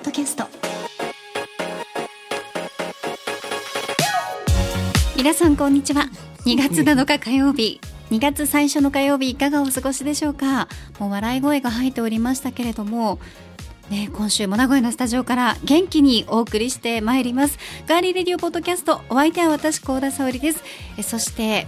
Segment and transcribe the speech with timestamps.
[0.00, 0.44] ッドキャスト。
[5.16, 6.06] 皆さんこんにちは。
[6.46, 7.80] 2月7日火曜日。
[8.10, 10.68] 2月最初の火曜日いかがお過ごしでしょうか？
[10.98, 13.18] もう笑い声が入っておりましたけれども。
[13.90, 17.58] ね、今週も名古屋のスタジオから元気にお送りしてまいります。
[17.86, 19.02] ガーリーレディオポッドキャスト。
[19.10, 20.62] お相手は私高田沙織です。
[20.96, 21.66] えそして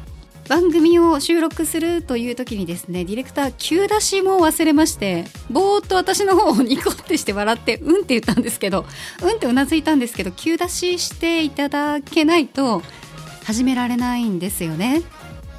[0.52, 8.84] 番組を収録するという時にですねディレクター急出しも忘れましてぼーっと私の方をニコってして笑ってうんって言ったんですけど
[9.22, 12.82] うんってうなずいたんですけど急出ししていただけないと
[13.44, 15.00] 始められないんですよね。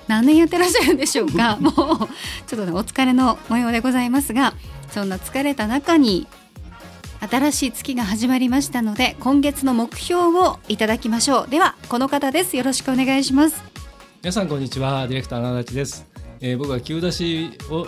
[0.08, 1.58] 何年やってらっしゃるんでしょうか。
[1.60, 2.06] もうちょっ
[2.48, 4.54] とねお疲れの模様でございますが
[4.92, 6.28] そんな疲れた中に
[7.20, 11.50] 新しい月が始まりましたので今月の目標をいただきましょう。
[11.50, 12.56] ではこの方です。
[12.58, 13.73] よろしくお願いします
[14.24, 16.06] 皆さんこんにちはディレクターの足立です、
[16.40, 17.86] えー、僕は急出しを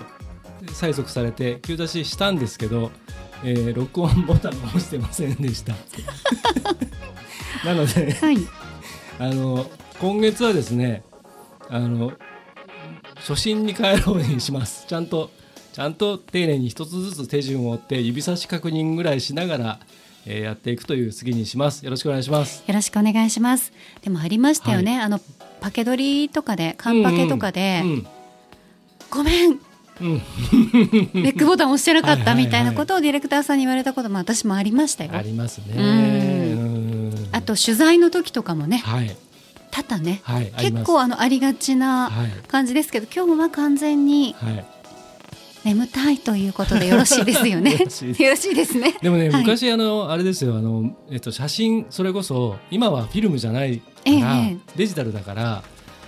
[0.65, 2.91] 催促されて急出ししたんですけど、
[3.45, 5.73] えー、録音ボタンを押してませんでした。
[7.63, 8.37] なので、はい、
[9.17, 9.65] あの
[10.01, 11.03] 今月はですね
[11.69, 12.11] あの
[13.15, 14.87] 初心に帰ろうにします。
[14.87, 15.29] ちゃんと
[15.71, 19.79] ちゃんと丁寧に一つずつ手順を追って指差し確認ぐらいしながら、
[20.25, 21.85] えー、やっていくという次にします。
[21.85, 22.63] よろしくお願いします。
[22.67, 23.71] よろしくお願いします。
[24.01, 25.19] でもありましたよね、はい、あの
[25.61, 28.07] パケ取りとかでカンパケとかで、うんうん、
[29.09, 29.59] ごめん。
[30.01, 30.21] うん、
[31.23, 35.11] レックボタン押してなかった みたいなことをディレクターさんに言われたことも私もありましたよ。
[35.13, 36.65] ありますね。
[37.31, 39.15] あと取材の時とかもね、はい、
[39.71, 42.11] 多々ね、はい、結構あのありがちな
[42.47, 44.65] 感じですけど、今日は完全に、はい
[45.65, 47.71] 眠たいということでよろしいですよね。
[47.73, 47.89] よろ
[48.35, 48.95] しいですね。
[49.01, 55.63] でもね、はい、昔あのあれですよあのえっと写真それこそ今はフィルムじゃないから、えデジタルだから。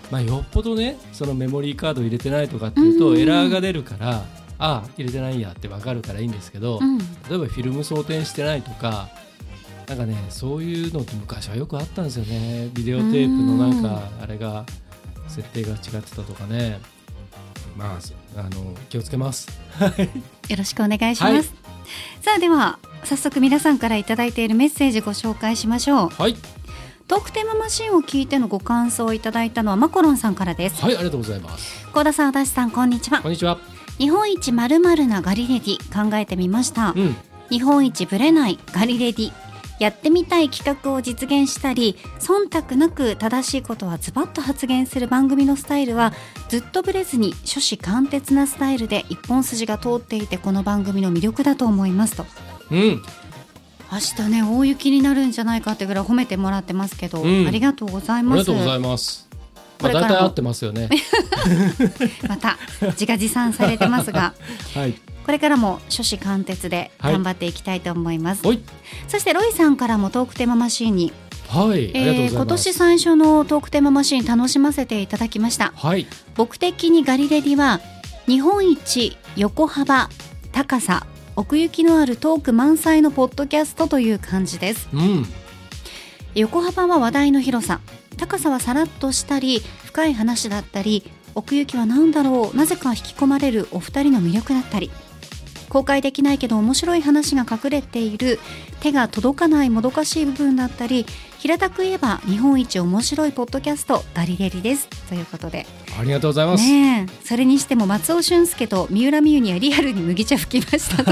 [0.09, 4.23] まあ、よっぽどねそのメモリーカード入れてないとかっていうと、エラーが出るから
[4.57, 7.03] ああ入れてないんやって分かるからいいんですけど、うん、例
[7.34, 9.09] えばフィルム装填してないとか
[9.85, 14.66] なんかねそういうのって昔はよくあったんですよねビデオテープのなんかあれが
[15.28, 16.79] 設定が違ってたとかね。
[17.75, 18.00] まあ、
[18.38, 19.50] あの気をつけます。
[20.50, 21.34] よろしくお願いします。
[21.34, 21.44] はい、
[22.22, 26.09] さあでは早速皆さんからいただいているメッセージご紹介しましょう。
[26.09, 26.36] はい。
[27.08, 30.81] トークテーママシンを聞いてのご感想をいただいたのはマコロンさんからです。
[30.84, 31.86] はい、ありがとうございます。
[31.94, 33.22] 高田さん、足立さん、こんにちは。
[33.22, 33.58] こんにちは。
[33.98, 36.94] 日本一まるまるなガリレディ考えてみました。
[36.98, 37.16] うん、
[37.50, 39.47] 日本一ぶれないガリレディ
[39.79, 46.13] やってみたい企画を実現したり忖度なく正しいことはズバッと発言する番組のスタイルは
[46.49, 52.25] ずっとぶれずに初子貫徹なスタイルで一本筋が通っていてこの番組の魅力だと思いますと。
[52.71, 53.01] うん
[53.89, 58.33] 明日ね大雪になるんじゃないかってぐらい褒めてもらってますけど、うん、ありがとうございます。
[58.33, 59.27] ありがとうございます。
[59.81, 60.89] まあ、大体合ってますよね。
[62.27, 64.33] また自画自賛されてますが、
[64.73, 64.95] はい、
[65.27, 68.63] これからも初子貫徹で頑張っていきたいと思います、はい、
[69.07, 71.13] そしてロイさんからもトークテーママシーンに
[71.49, 77.81] はい、えー、今年最初のトークテーママシーン楽しませていただきました、はい、僕的にガリレディは
[78.25, 80.09] 日本一横幅
[80.53, 81.05] 高さ
[81.35, 85.25] 奥行きのあるトーク満載のポッドキャストという感じです、うん、
[86.35, 87.81] 横幅は話題の広さ。
[88.17, 91.03] 高さはさらっとしたり深い話だったり
[91.35, 92.57] 奥行きは何だろう。
[92.57, 94.89] なぜか引き込まれるお二人の魅力だったり
[95.77, 98.39] 公開できないけど面白い話が隠れている
[98.79, 101.05] 手が届かないもどかしい部分だったり
[101.38, 104.88] 平たく言えば日本一面白いポッドキャストガリレリです。
[105.07, 105.67] ということで。
[105.99, 111.03] ありがとうございます、ね、それにしても松尾俊介と三浦美優にはリアルに麦茶吹きました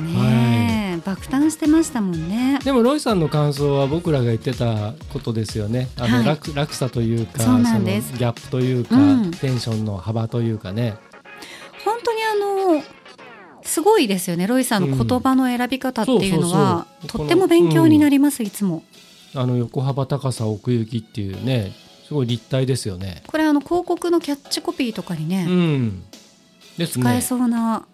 [0.00, 2.58] ね、はい、爆誕してましたもんね。
[2.64, 5.88] でもロイさんの感想は僕らが言ってたことですよね。
[5.96, 8.12] あの、はい、落落差というかそうなんです。
[8.14, 10.94] ギャップというか、うん、テンションの幅というかね
[13.74, 14.46] すごいですよね。
[14.46, 18.84] ロイさんの言葉の選び方っていうのは、とっても勉強になります、うん、いつも。
[19.34, 21.72] あの横幅高さ奥行きっていうね
[22.06, 23.24] すごい立体ですよね。
[23.26, 26.02] これあの広告のキャッチコピーとかにね、うん、
[26.78, 26.86] ね。
[26.86, 27.84] 使えそうな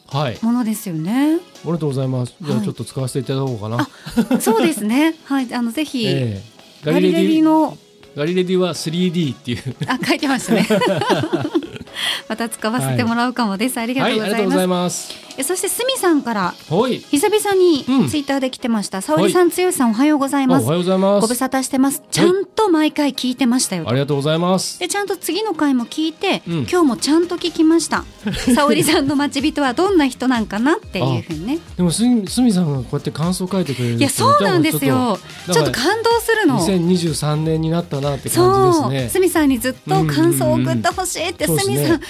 [0.42, 2.34] ものですよね、はい、ありがとうございます。
[2.42, 5.14] じゃあちょっと使わせていただこうかな、はい、そうですね。
[5.24, 5.54] はい。
[5.54, 7.78] あのぜひ、 えー、ガリレディの
[8.14, 9.76] ガリレディは 3D っていう。
[9.86, 10.68] あ書いてましたね。
[12.28, 20.64] また使わせてもらうかもです、はい、ありがとうございます、はい、そしてすみさんから久々にツイッターで来てました、沙織さん、剛さんおはようございます。
[20.64, 21.22] おはようございます。
[21.22, 22.02] ご無沙汰してます。
[22.10, 24.78] ちゃんと毎回聞いてましたよありがとうございます。
[24.78, 28.04] でちゃんと次の回も聞いて、うん、今日もちゃんと聞きました。
[28.54, 31.58] 沙織さんの待ち人はどんな人なんかなっていうふうにね。
[31.76, 35.18] でもすみさんがこうやって感想書いてくれるいやそうなんですよ。
[35.50, 36.60] ちょっと感動するの。
[36.60, 39.08] 2023年になったなって感じですね。
[39.10, 42.00] すみさんにずっと感想を送ってほしいってすみさん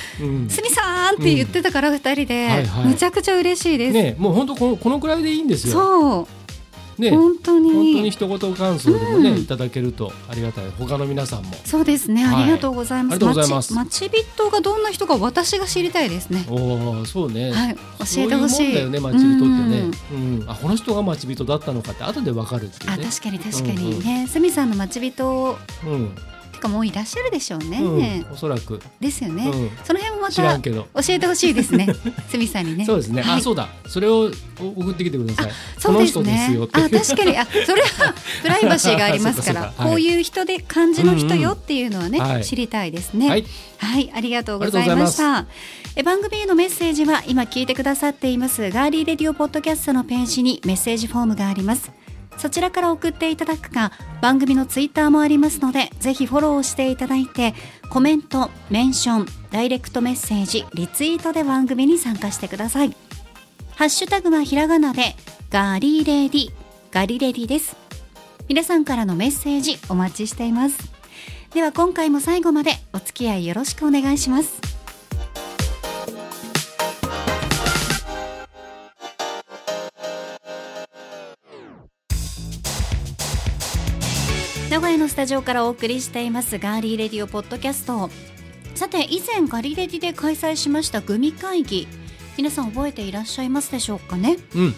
[0.49, 2.69] すみさんって言ってたから二人で。
[2.85, 3.93] むちゃくくちゃ嬉しいです。
[3.93, 5.73] ねもう本当このこのくらいでいいんですよ。
[5.75, 6.29] そ
[6.99, 7.73] う、ね本当に。
[7.73, 9.39] 本当に一言感想でもね、うん。
[9.39, 10.71] いただけるとありがたい。
[10.79, 11.53] 他の皆さんも。
[11.65, 12.43] そうですね、はい。
[12.43, 13.15] ありがとうございます。
[13.15, 13.75] ありがとうございます。
[13.75, 16.47] 待ち待ち人がどんな人か私が知りたいですね。
[16.49, 18.75] おおそうね、はい、教えてほしい。
[18.75, 19.91] だよね待ち人ってね。
[20.13, 20.41] うん。
[20.41, 26.15] うん、あこの人が待ち人だったのかって後でわかるっていうあね確かに確かにうんうんね、すみさんの待ち人うん
[26.61, 27.79] てかもういらっしゃるでしょうね。
[27.83, 29.71] うん、おそらく、ですよね、うん。
[29.85, 31.89] その辺もまた教えてほしいですね。
[32.29, 32.85] すみさんにね。
[32.87, 33.39] そうですね、はい。
[33.39, 33.69] あそうだ。
[33.89, 34.31] それを
[34.61, 35.53] お送ってきてください。
[35.79, 36.59] そうですね。
[36.73, 39.73] あ、確かに、あ、それは プライバシーがありますから、はい。
[39.91, 42.25] こういう人で感じの人よっていうのはね、うん。
[42.25, 42.45] うんはい。
[42.45, 43.29] 知りたいですね。
[43.29, 43.45] はい。
[43.79, 45.47] はい、ありがとうございました。
[45.97, 48.71] え番組へのメッセージは今聞いてくださっています。
[48.71, 51.91] ガーリーレディオポッドキャストのページにメッセージフォームがあります。
[52.41, 53.93] そちらから送っていただくか、
[54.23, 57.55] 番組のツイッターもありますので、ぜひフォローしていただいて、
[57.91, 62.97] コメント、メンション、ダイレクトメッセージ、リツイートで番組に参加してください。
[63.77, 65.17] ハッシュタグはひらがなで
[65.51, 66.51] ガリレディ、
[66.91, 67.77] ガリレディです。
[68.49, 70.79] 皆さんからのメッセージお待ちしています。
[71.53, 74.80] では今回も最後までお付き合いよろしくお願いします。
[84.71, 88.09] 名古屋のスタジオからお送りしていますガーリーレディオポッドキャスト。
[88.77, 91.89] さて以前ガリレディで開催しましたグミ会議。
[92.37, 94.37] 皆さん覚えていらっしゃいますでしょうかね？
[94.55, 94.75] うん。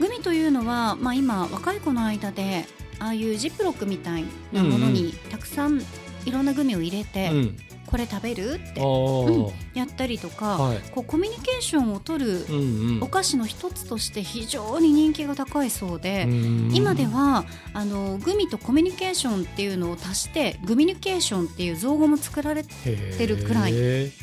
[0.00, 2.64] グミというのは、まあ、今若い子の間で
[2.98, 5.80] ああいうジップロックみたいなものにたくさん
[6.24, 7.56] いろんなグミを入れて、うん
[7.90, 8.54] これ食べる？
[8.54, 8.80] って。
[8.80, 9.78] おー。
[9.78, 10.78] やったりとか、はい。
[10.92, 13.02] こうコミュニケーションを取るうんうん。
[13.02, 16.70] お菓子の一つとして非常に人気が高いそうで、うん。
[16.74, 17.44] 今では
[17.74, 23.72] あのグミとコミュニケーションっていうのを足してグミニケーションっていう造語も作られてるくらい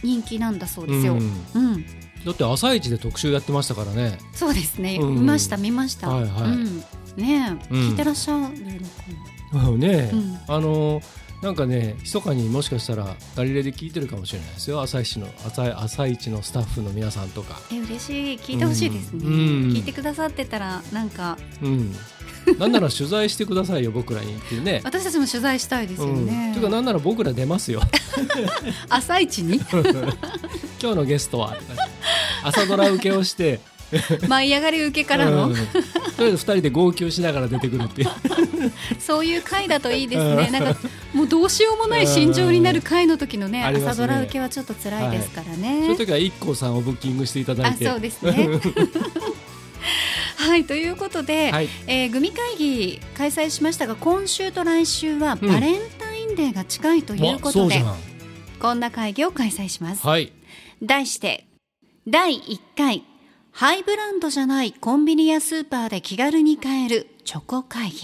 [0.03, 1.13] 人気なんだそうですよ。
[1.13, 1.73] ううん。
[1.77, 1.85] ん。
[2.25, 4.17] だって朝一で特集やってましたからね。
[4.33, 6.09] そうですね、うん見ました見ました。
[6.09, 6.51] はいはい。
[6.51, 6.77] うん、
[7.15, 8.49] ね聞いてらっしゃるの
[9.61, 9.79] かうん。
[9.79, 10.37] ね、うん。
[10.47, 11.01] あの
[11.41, 14.81] なんかね密かにもしかしたらガリレで聞いてるかもしれないですよ。
[14.81, 17.53] 朝一の朝朝一のスタッフの皆さんとか。
[17.53, 17.77] な。
[17.77, 18.37] え嬉しい。
[18.39, 19.33] 聞いてほしいですね、うん。
[19.33, 19.35] う
[19.67, 21.37] ん聞いてくださってたらなんか。
[21.61, 21.95] うん。
[22.57, 24.81] なんなら取材してくださいよ僕らにっていうね。
[24.85, 26.53] 私たちも取材したいですようん、ね。
[26.53, 27.81] ていうかなんなら僕ら出ますよ。
[28.89, 29.59] 朝一に？
[30.81, 31.55] 今日のゲストは。
[32.43, 33.59] 朝ドラ受けをして
[34.27, 35.55] 舞い上がり受けからの、うん。
[35.55, 35.61] と
[36.19, 38.09] りあえず二人で号泣しながら出てくるっていう。
[38.99, 40.49] そういう回だといいですね。
[40.51, 40.79] なんか
[41.13, 43.65] もうどうしようもない心情になる回の時のね、ね。
[43.65, 45.87] 朝ドラ受けはちょっと辛いですからそういね。
[45.89, 47.87] う時は IKKO さんをブッキングしていただいて。
[47.87, 48.49] あそうですね。
[50.37, 51.69] はいということで、はい。
[51.87, 55.51] えーグミ会議開催しましたが今週と来週はうん。
[55.51, 57.93] バレンタインデーが近いというわことで、そうん。
[58.59, 60.05] こんな会議を開催します。
[60.05, 60.31] はい。
[60.83, 61.47] 題して
[62.07, 63.03] 第1回
[63.59, 67.97] ハイブランドじゃないコンビニやスーパーで気軽に買えるチョコ会議。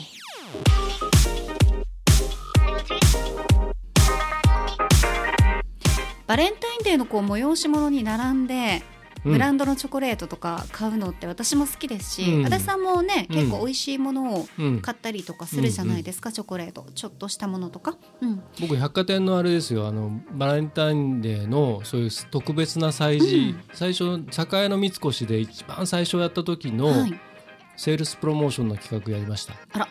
[6.25, 8.81] バレンタインデーのこう催し物に並んで
[9.23, 12.45] ブランドのチョコレートとか買うのって私も好きですし、うん。
[12.45, 13.35] 足立さんもねうん。
[13.35, 14.81] 結構美味しいものをうん。
[14.81, 16.85] 買ったりとかするじゃないですか、チョコレート。
[16.93, 27.19] ちょっとしたものとか、うん、僕百貨店のあれですよあのバレンタインデーのそういう特別な催事、最初栄の三越で一番最初やった時のはい。
[27.75, 29.55] セールスプロモーションの企画やりました。
[29.73, 29.87] あら。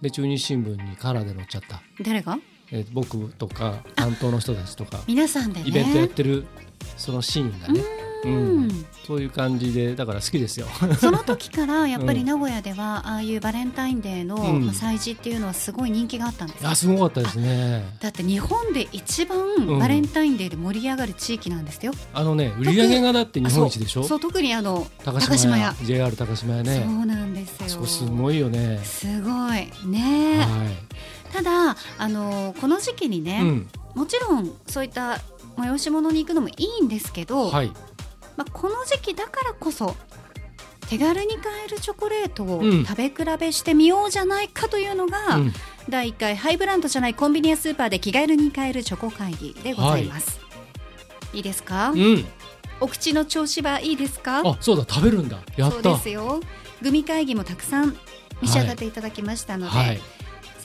[0.00, 2.38] で中日新聞にカラーで載っちゃった、誰が？
[2.70, 5.00] えー僕とか担当の人たちとか。
[5.06, 5.68] 皆さんでね。
[5.68, 6.46] イベントやってる
[6.96, 7.80] そのシーンがね、
[8.24, 8.66] ううん。
[8.68, 10.66] ん、そういう感じでだから好きですよ。
[10.98, 12.26] その時からやっぱりうん。
[12.26, 14.38] 名古屋ではああいうバレンタインデーの
[14.72, 16.68] 催事っていうのはすごい人気があったんですよ。
[16.68, 17.84] いやすごかったですね。
[18.00, 19.28] だって日本で一ん。
[19.28, 24.00] 番バレンタインデーで盛り上がる地域なんですよ、あのね売り上げがだって日本一でしょ？
[24.02, 25.74] そうそう特にあの高高島屋。
[25.74, 26.82] 島屋 JR 高島屋ね。
[26.84, 27.66] そうなんですよ。
[27.66, 28.80] あそこすごいよね。
[28.82, 30.70] すごいね、は
[31.32, 33.68] ただあのこの時期にい、ね、うん。
[33.94, 35.20] もちろんそういった
[35.56, 37.72] 催し物に行くのもいいんですけど、はい。
[38.36, 39.96] まあ、この時期だからこそ
[40.88, 45.52] 手軽に買えるチョコレートをうん食べ比べしてみようじゃないかというのが、うん。
[45.88, 50.40] 第1回ハイブランドじゃないコンビニやスーパーで気軽に買えるチョコ会議でございます、
[51.32, 52.24] い、いですか、うん。
[52.80, 54.42] お口の調子はいいですか？
[54.44, 55.38] あそうだ食べるんだ。
[55.56, 56.40] やそうですよ。
[56.82, 57.96] グミ会議もたくさん
[58.42, 60.00] 召し上がっていただきましたので、はい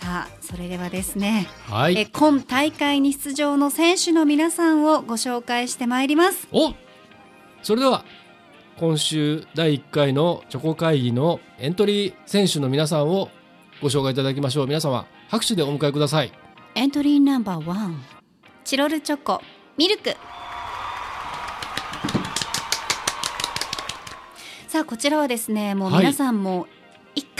[0.01, 2.07] さあそれではですね、えはい。
[2.07, 6.47] 今大会に出場の選手の皆さんをご紹介してまいります。
[6.51, 6.73] お
[7.61, 8.03] それでは
[8.79, 13.29] 今週第1回のチョコ会議のエントリー選手の皆さんを
[13.79, 14.65] ご紹介いただきましょう。
[14.65, 16.33] 皆様拍手でお迎えください。
[16.73, 18.03] エントリーナンバーワン
[18.63, 19.39] チロルチョコ
[19.77, 20.15] ミルク。
[24.67, 26.80] さあこちらはですねもう皆さんも一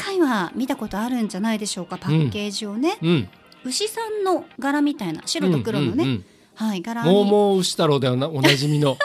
[0.04, 3.30] 回は見たことあるんじゃないでしょうか、パッケージをね、うん。
[3.64, 6.26] 牛さんの柄みたいな白と黒のね、うんうん。
[6.56, 8.98] はい柄うん、もうにもう牛太郎ではな おなじみの。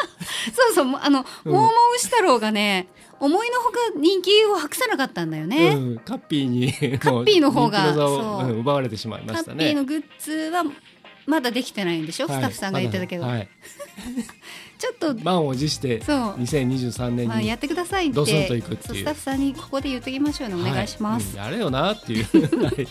[0.55, 1.53] そうそうもうあの、うん。
[1.53, 2.89] モーモー牛太郎がね
[3.21, 8.49] 思いのほか人気を博さなかったんだよね、うん、カッピーにカッピーの方がそう。
[8.49, 9.65] うん奪われてしまいまカしたね。
[9.65, 10.65] ッピーのグッズは
[11.27, 12.37] まだできてないんでしょ、はい。
[12.37, 13.49] スタッフさんが言ってたけど、はい、
[14.79, 22.25] ちょっと満を持してそう2023年に、まあ、やってくださいってドスンといくっていうそうスタッフさんにここで言ってきましょうねお願いします、はいうんやれよなっていう。
[22.65, 22.89] はい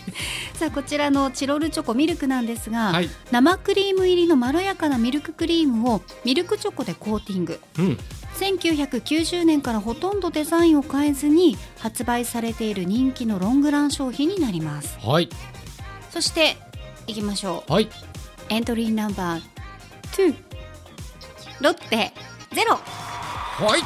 [0.54, 3.10] さあこちらのチロルチョコミルクなんですが、はい。
[3.30, 7.98] 生クリーム入りのまろやかなミルククリームをミルクチョコでコーティングうん。
[8.38, 15.28] 1990年からほとんどデザインを変えずに発売されている人気のロングラン商品になりますはい。
[16.10, 16.56] そして
[17.06, 17.88] いきましょうはい。
[18.48, 19.42] エントリーナンバー
[20.12, 20.45] 2
[21.60, 22.12] ロッテ
[22.54, 23.82] ゼロはい。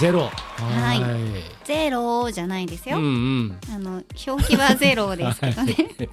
[0.00, 0.20] ゼロ。
[0.22, 1.08] はいは
[1.64, 2.92] ゼロじゃないですい。
[2.92, 3.08] よ、うんう
[3.44, 3.58] ん。
[3.74, 6.08] あの表記はゼロですけどね、は い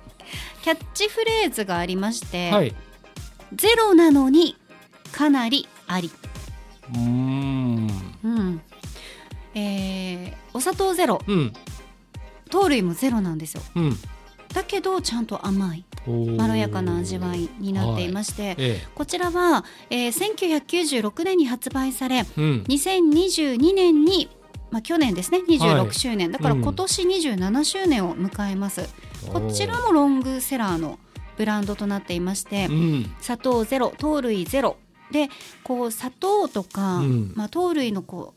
[0.63, 2.75] キャッチフレーズがありまして、はい。
[3.55, 4.57] ゼロなのに
[5.11, 6.11] かなりあり、
[6.93, 7.87] うーん。
[8.23, 8.61] うん
[9.55, 11.53] えーお砂糖ゼロうん。
[12.49, 13.99] 糖類もゼロなんですようん。
[14.53, 22.25] だけどちゃんと甘いまろやかな味わいになっていまして、えこちらは、えー1996年に発売されえ。
[22.37, 22.63] うん。
[22.67, 24.29] 2022年に、
[24.71, 25.93] まあ、去年ですねは26い。
[25.93, 26.61] 周年、だからうん。
[26.61, 28.89] 今年27周年を迎えます、
[29.31, 30.99] こちらもロングセラーの
[31.37, 33.15] ブランドとなっていまして、うん。
[33.21, 34.77] 砂糖ゼロ糖類ゼロ。
[35.11, 35.29] で
[35.63, 37.33] こう砂糖とか、うん。
[37.35, 38.33] まあ、糖類のこ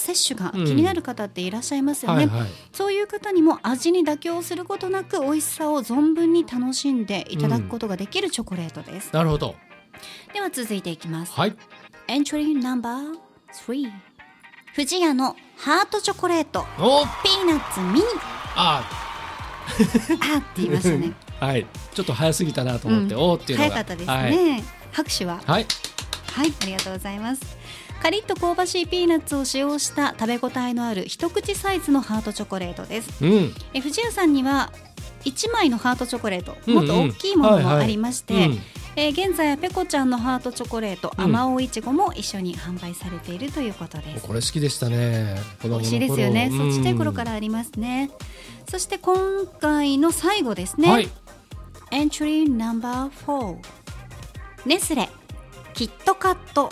[0.00, 2.48] 摂取が気になる方っていらっしゃいますよね、はいはい。
[2.72, 9.54] そういう方にも味に妥協することなく美味しさを存分に楽しんでいただくことができるチョコレートです、なるほど。
[10.32, 11.56] では続いていきますはい。
[12.08, 13.14] エントリーナンバー
[13.52, 13.90] 3
[14.74, 17.04] 富士屋のハートチョコレートお。
[17.22, 18.02] ピーナッツミニ
[18.56, 18.82] あ。
[20.20, 21.66] あーって言いましたね はい。
[21.94, 23.70] ちょっと早すぎたなと思って、うんおーっていうのが。
[23.70, 24.64] 早かったですね、はい。
[24.92, 25.66] 拍手ははい。
[26.32, 27.58] はいありがとうございます
[28.02, 33.24] カリッと香ばしいピーナッツを使用した食べ応えのある一口サイズのハートチョコレートです。
[33.24, 33.54] うん。
[33.74, 34.72] え富士屋さんには
[35.24, 38.58] 1枚のハートチョコレートもっと大きいものもありまして、うん。
[38.96, 44.26] えー現在はペコちゃんのハートチョコレート、うんあまおういちごも一緒に販売されているということです。
[44.26, 45.36] これ好きでしたね。
[45.62, 46.74] 美味しいですよね、うん。
[46.74, 48.10] そっち頃からありますね。
[48.68, 51.08] そして今回の最後ですね、はい。
[51.92, 53.56] エントリーナンバー4
[54.64, 55.08] ネスレ
[55.74, 56.70] キットカット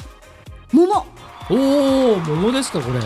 [0.72, 1.06] 桃
[1.50, 3.00] おお、桃ですかこれ。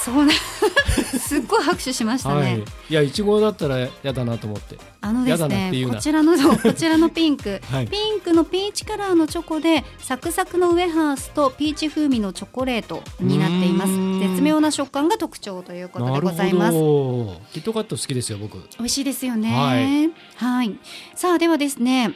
[0.00, 0.32] そうな
[1.20, 2.64] すっごい拍手しましたね、はい。
[2.90, 4.78] いや、いちごだったら嫌だなと思って。
[5.02, 17.46] あのですねこちらの こちらのピンク、はいピンクのピーチカラーのチョコでサクサクのウェハースとピーチ風味のチョコレートになっています絶妙な食感が特徴ということでございますほど。
[17.52, 18.58] キットカット好きですよ、僕。
[18.78, 20.76] 美味しいですよねはい、
[21.14, 22.14] さあではですね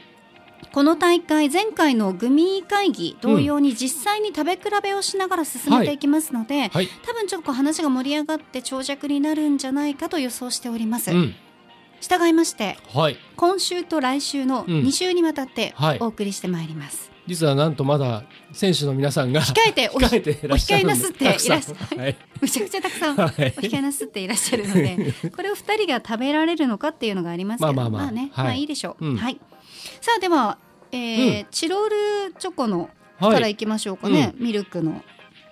[0.75, 6.89] この大会前回のグミ会議同様に実際に食べ比べをしながら進めていきますので、はい。
[7.07, 11.35] 多分ちょっと話が盛り上がって長尺になるんじゃないかと予想しております、うん。
[12.01, 13.17] 従いましてはい。
[13.37, 14.81] 今週と来週のうん。
[14.81, 15.99] 2週にわたってはい。
[16.01, 21.63] お送りしてまいります、実はなんとまだ選手の皆さんが 控えてお控えお控えなすっていらっしゃる。
[22.01, 22.17] はい。
[22.41, 23.29] むちゃくちゃたくさん、はい。
[23.29, 28.03] お控えなすっていらっしゃるので これを2人が食べられるのかっていうのがありますけどまあまあ。
[28.03, 28.45] まあね、はい。
[28.47, 29.17] まあいいでしょう、うん。
[29.17, 29.39] はい
[30.05, 30.59] さあでは、
[30.93, 31.95] えーチロル
[32.39, 33.33] チョコのはい。
[33.33, 35.01] からいきましょうかね、ミルクの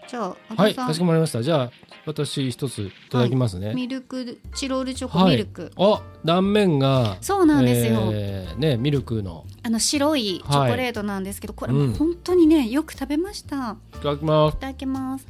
[0.07, 0.73] じゃあはい。
[0.73, 1.43] 安田さんかしこまりました。
[1.43, 1.71] じゃあ、
[2.05, 3.73] 私一ついただきますね。
[3.73, 7.17] ミルクチロルチョコはいミルク、あ、断面が。
[7.23, 9.47] そうなんですよ、えーね、ミルクの。
[9.63, 14.59] あの白いチョコレートなんですけど、これもうん本当にねよく食べましたいただきますい。
[14.59, 15.27] ただきます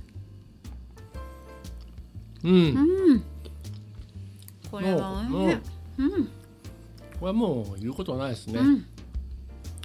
[2.43, 2.49] う。
[2.49, 2.55] うん
[3.15, 3.25] ん
[4.69, 5.61] これは美味しい
[5.99, 6.31] うんこ
[7.21, 8.59] れはもう言うことないですね。
[8.59, 8.87] うん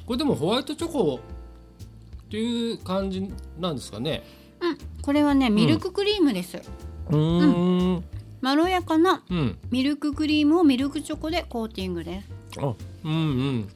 [0.08, 4.24] これでもホワイトチョコっていう感じなんですかね？
[4.62, 8.04] うんこれはねミルククリームです、うーん。
[8.42, 9.58] まろやかなうん。
[9.70, 12.22] ミルククリームをミルクチョコでコーティングで
[12.54, 12.74] すあ、
[13.06, 13.68] うんうん。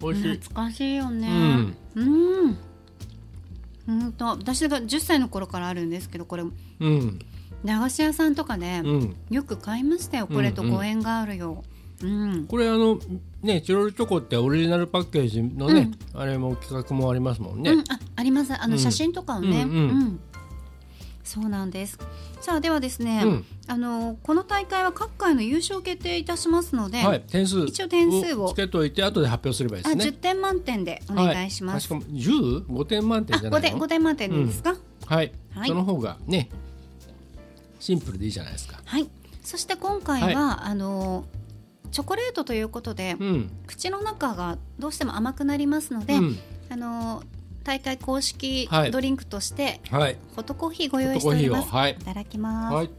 [0.00, 0.36] 美味しい。
[0.38, 1.76] 懐かしいよねうん。
[1.94, 2.04] う
[2.48, 2.58] ん
[3.88, 7.18] うんと私が10歳の頃からあるんですけどこれうん。
[7.64, 9.16] 駄菓子屋さんとかでうん。
[9.30, 11.77] よく買いましたよこれとご縁があるようん、
[12.48, 13.00] これあの
[13.42, 17.72] ねチロルチョコってオリジナルパッケージのね、あれも企画もありますもんね。
[17.72, 17.84] うん、あ
[18.16, 18.52] あります。
[18.54, 18.78] あのうん。
[18.78, 20.20] 写真とかをね、うんうん。
[21.24, 21.98] そうなんです。
[22.40, 23.44] さあではですね、うん。
[23.66, 30.04] あのこの大会は各界の優勝決定いたしますので、はい、点数一応点数をつけといて後で発表すればいいであすね。
[30.04, 32.30] 10点満点でお願いします、はい、確かも十
[32.68, 34.76] 五点満点あ5点じゃないの？5点満点ですか、
[35.06, 35.68] はい、はい。
[35.68, 36.48] その方がね
[37.80, 38.80] シンプルでいいじゃないですか。
[38.84, 39.08] はい。
[39.42, 41.24] そして今回は、あの
[41.90, 46.38] チョコレートということで、うん、口の中がどうしても甘くなりますので、うん、
[46.70, 47.22] あの
[47.64, 51.68] 大会公式はいドリンクとして、はい、ホットコーヒーご用意しております。
[51.68, 52.74] はいいただきます。
[52.74, 52.90] はい。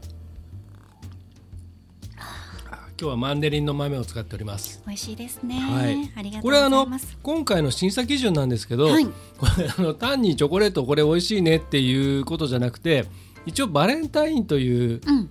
[3.00, 4.82] 今日はマンデリンの豆を使っております。
[4.86, 5.58] 美味しいですね。
[5.58, 7.18] はいありがとうこれあのございます。
[7.22, 13.06] 今回の審査基準なんですけど、はいこれあの単にチョコレートこれ美味しいねっていうことじゃなくて、
[13.46, 15.30] 一応バレンタインといううん、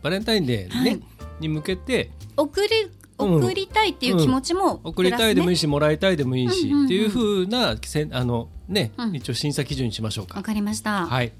[0.00, 1.02] バレンタインデーね、はい
[1.40, 5.60] に向けて送りうん送りたいっていう気持ちも、送りたいでもいいし。
[5.60, 10.36] し、もらいたいでもいいし、うんうんうんっていう風なせんあのね、うん一応審査基準にしましょうか。
[10.36, 11.32] わかりました、はい、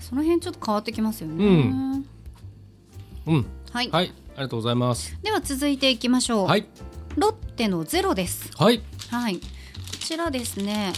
[0.00, 1.44] その辺ちょっと変わってきますよね。
[1.44, 2.06] うん
[3.26, 5.16] うん、はい、はい、ありがとうございます。
[5.22, 6.46] では続いていきましょう。
[6.46, 6.66] はい、
[7.16, 8.50] ロッテのゼロです。
[8.56, 9.42] はい、はい、こ
[10.00, 10.92] ちらですね。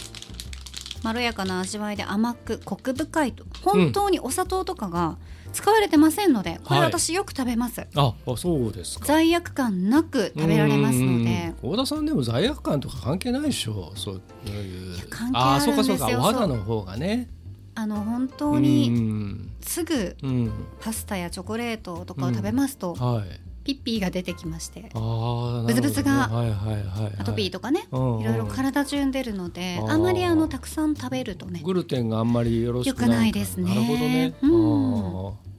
[1.03, 5.17] まろやかな味わいで甘くコク深いと本当にお砂糖とかが
[5.53, 9.05] 使われてませんので、これはい私よく食べます、あ、あそうですか。
[9.05, 11.75] 罪悪感なく食べられますのうんでうんうん。
[11.75, 15.07] 太田さんでも罪悪感とか関係ないでしょそういう。
[15.09, 16.19] 関係あるんですよあ、そうかそうか。
[16.19, 17.29] お肌の方がね。
[17.75, 20.51] あの本当うにんすぐうん。
[20.81, 23.39] パスタやチョコレートとかを食べますと、はい。
[23.63, 24.89] ピッピーが出てきまして。
[24.93, 26.25] ブツブツが。
[26.25, 34.33] アトピーとかね、うんうんいろいろ体中に出るのであまりあのたくさん食べるとねグルテンがあんまりよろしくないですねなるほどね。
[34.41, 34.47] う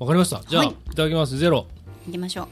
[0.02, 0.42] んかりました。
[0.46, 1.38] じゃあ、はいい、ただきます。
[1.38, 1.66] ゼロ。
[2.08, 2.48] いきましょう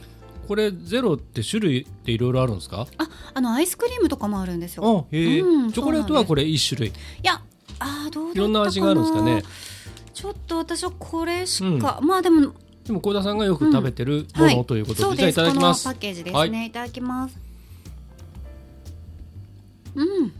[0.47, 2.87] これゼロって種類っていろいろあるんですか？
[2.97, 6.89] ああのアイスクリームとかもあるんですよあ、へえ、うんチョコレートはこれ一種類。
[6.89, 7.41] いや
[7.79, 9.43] あーどうだったかないろんな味があるんですかね。
[10.13, 12.53] ちょっと私はこれしか、まあでも
[12.85, 15.85] でも小田さんがよく食べてるものということで、そうじゃあいただきます。
[15.85, 16.67] パッケージですね、はい。
[16.67, 17.39] い、ただきます。
[19.95, 20.31] うん。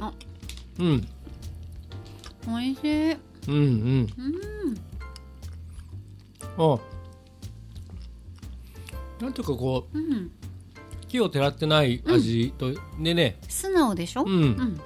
[0.00, 0.12] あ。
[0.78, 1.08] うん。
[2.46, 3.12] 美味しい。
[3.12, 4.08] うんうん。
[6.58, 6.78] あ。
[9.22, 10.30] なんというかこううん。
[11.08, 13.38] 木をてらってない味と、でね。
[13.48, 14.24] 素直でしょ？
[14.24, 14.80] うん、うん。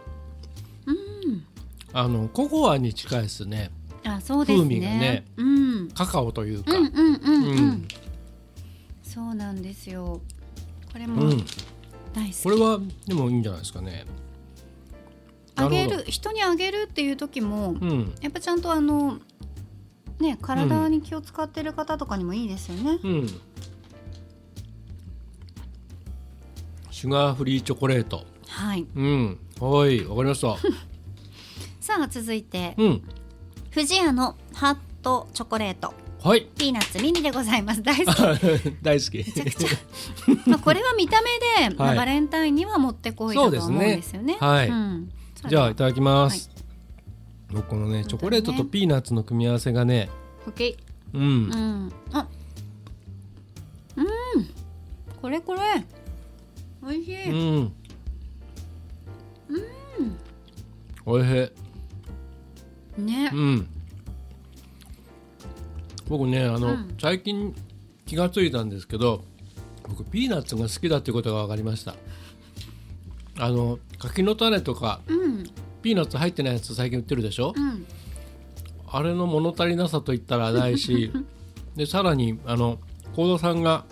[1.93, 3.71] あのココアに近いですね
[4.05, 4.65] あそうですね。
[4.65, 5.89] 風味がねうん。
[5.89, 6.73] カカオというか。
[9.03, 10.21] そうなんですよ。
[10.93, 11.45] これうもん。
[12.13, 14.05] 大好き、これはでもいいんじゃないですかね。
[15.57, 18.15] あげる人にあげるっていう時もうん。
[18.21, 19.19] やっぱちゃんとあの
[20.21, 23.27] ね体に気を使ってる方とかにもいいですよね、うん。
[26.91, 28.25] シュガーフリーチョコレート。
[28.49, 28.87] はい。
[28.95, 29.39] うん。
[29.61, 30.57] はいわかりました。
[31.81, 32.75] さあ続いて。
[32.77, 33.03] うん
[33.75, 35.95] 富士屋のハットチョコレート。
[36.23, 36.43] はい。
[36.57, 37.83] ピーナッツミニでございます。
[37.85, 38.17] 大好き。
[38.83, 39.19] 大好き。
[39.19, 39.69] めちゃくちゃ。
[40.47, 44.37] まあこれは見た目で、 まあはいバレンタインにはもってこいだと思うんですよね。
[44.39, 44.69] はい。
[44.69, 45.11] うん、
[45.49, 46.49] じゃあいただきます、
[47.53, 50.09] 僕このねチョコレートとピーナッツの組み合わせがね
[50.47, 51.93] オッケーうん、うん。
[52.13, 52.29] あ。
[53.97, 54.07] うん。
[55.21, 55.61] これこれ。
[56.81, 57.73] 美味しい、うん。
[59.49, 60.17] うん。
[61.07, 61.64] おいしい
[62.99, 63.31] ね。
[63.33, 63.67] うん。
[66.09, 66.97] 僕ねあの、うん。
[67.01, 67.55] 最近
[68.07, 69.25] 気がついたんですけど
[69.89, 71.95] 僕ピーナッツが好きだっていうことが分かりました。
[73.39, 75.45] あの柿の種とかうん。
[75.83, 77.87] ピーナッツ入ってないやつ最近売ってるでしょ、うん。
[78.91, 81.13] あれの物足りなさと言ったらないし
[81.77, 82.79] でさらにあの
[83.15, 83.85] 幸田さんが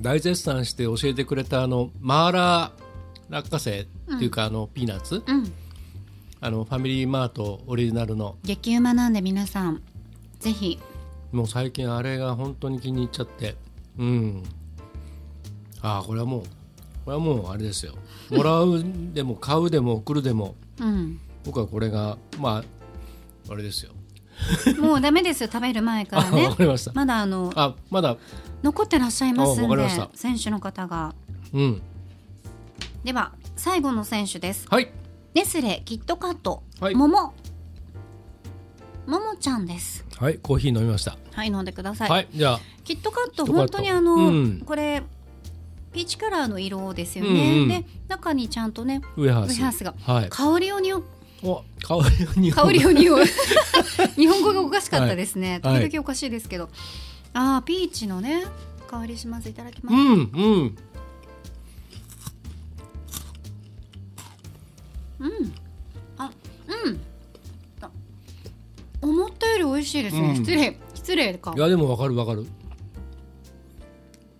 [0.00, 2.82] 大絶賛して教えてくれたあのマーラー
[3.28, 5.52] 落花生っていうか、あのピーナッツうん
[6.44, 8.36] あのファミリーマートオリジナルの。
[8.42, 9.80] 激うまなんで皆さん
[10.40, 10.80] ぜひ。
[11.30, 13.54] もう最近あれが本当に気に入っちゃって。
[13.96, 14.42] うん。
[15.82, 16.42] ああこれはもう
[17.04, 17.94] これはもうあれですよ。
[18.30, 18.82] もらう
[19.14, 20.56] でも 買うでも送るでも。
[20.80, 21.20] うん。
[21.44, 22.64] 僕はこれがま
[23.48, 23.92] ああれですよ。
[24.80, 26.92] もうダメですよ 食べる前からあねわかりました。
[26.92, 28.16] まだあのあまだ。
[28.64, 29.88] 残ってらっしゃいますんで。
[30.14, 31.14] 選手の方が。
[31.52, 31.82] うん。
[33.04, 34.66] では最後の選手です。
[34.68, 34.90] はい
[35.34, 36.94] ネスレキットカット、はい。
[36.94, 37.32] もも
[39.06, 40.04] ももちゃんです。
[40.18, 41.16] はいコーヒー飲みました。
[41.32, 42.60] はい飲んでください、はい、じゃあ。
[42.84, 44.62] キットカット本当にあの、うん。
[44.66, 45.02] これ
[45.92, 47.68] ピーチカラーの色ですよね、うんうん。
[47.68, 49.50] で中にちゃんとねウエハース。
[49.50, 49.94] ウエハースが。
[50.02, 50.28] はい。
[50.28, 51.02] 香りをにお
[51.42, 52.56] お香りを匂う。
[52.56, 53.18] 香りを匂う。
[54.16, 55.88] 日本語がおかしかったですね、はい。
[55.88, 56.68] 時々おかしいですけど。
[57.34, 58.44] ああピーチのね
[58.86, 59.48] 香りします。
[59.48, 60.12] いただきます、うんう
[60.64, 60.76] ん
[65.22, 65.54] うん。
[66.18, 66.30] あ
[66.84, 67.00] うん。
[67.80, 67.90] あ
[69.00, 70.36] 思ったより美味しいですね、うん。
[70.36, 70.78] 失礼。
[70.94, 71.54] 失礼か。
[71.56, 72.46] いやでもわかるわかる。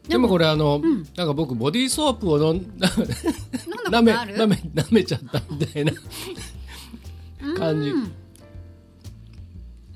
[0.09, 1.07] でもこれあの、ん。
[1.16, 3.03] なんか僕ボディーソープを飲ん飲んだこ
[3.90, 4.37] 舐めとある？
[4.37, 5.92] 舐め舐めちゃったみたいな
[7.57, 7.90] 感じ。
[7.90, 8.12] うん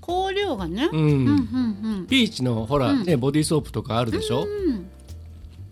[0.08, 4.88] 香料がね、うん、うんうんピーチのほら、ねボディーソープとかあるでしょ、うん。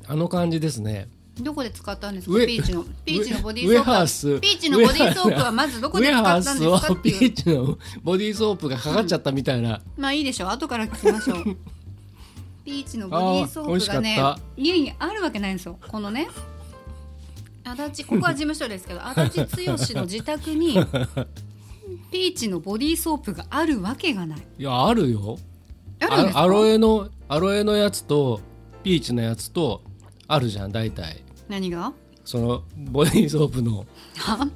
[0.09, 1.09] あの感じですね
[1.41, 2.35] どこで使ったんですか？
[2.37, 3.91] 上ピーチのピーチのボディーソープ。
[4.35, 6.93] はピーチのボディーソープはまずどこで使ったんですか？
[6.93, 10.51] っていうーチのボディーソープがかかっちゃったみたいな、まあいいでしょう。
[10.51, 11.45] 後から聞きましょう。
[12.65, 14.19] ピーチのボディーソープがね
[14.57, 15.77] 家にあるわけないんですよ。
[15.89, 16.29] このね。
[17.65, 20.75] 足立ここは事務所ですけど足立剛の自宅に
[22.13, 24.39] ピーチのボディーソープがあるわけがない。
[24.59, 25.39] いやあるよ。
[26.01, 26.41] あるんですか？
[26.41, 28.41] あアロエのアロエのやつと
[28.83, 29.83] ピーチのやつと
[30.29, 31.23] あるじゃん大体。
[31.49, 31.93] 何が？
[32.25, 33.85] そのボディーソープの
[34.17, 34.49] は？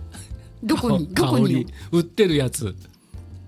[0.62, 1.08] どこに？
[1.14, 1.48] どこ香に？
[1.48, 2.74] り売ってるやつ。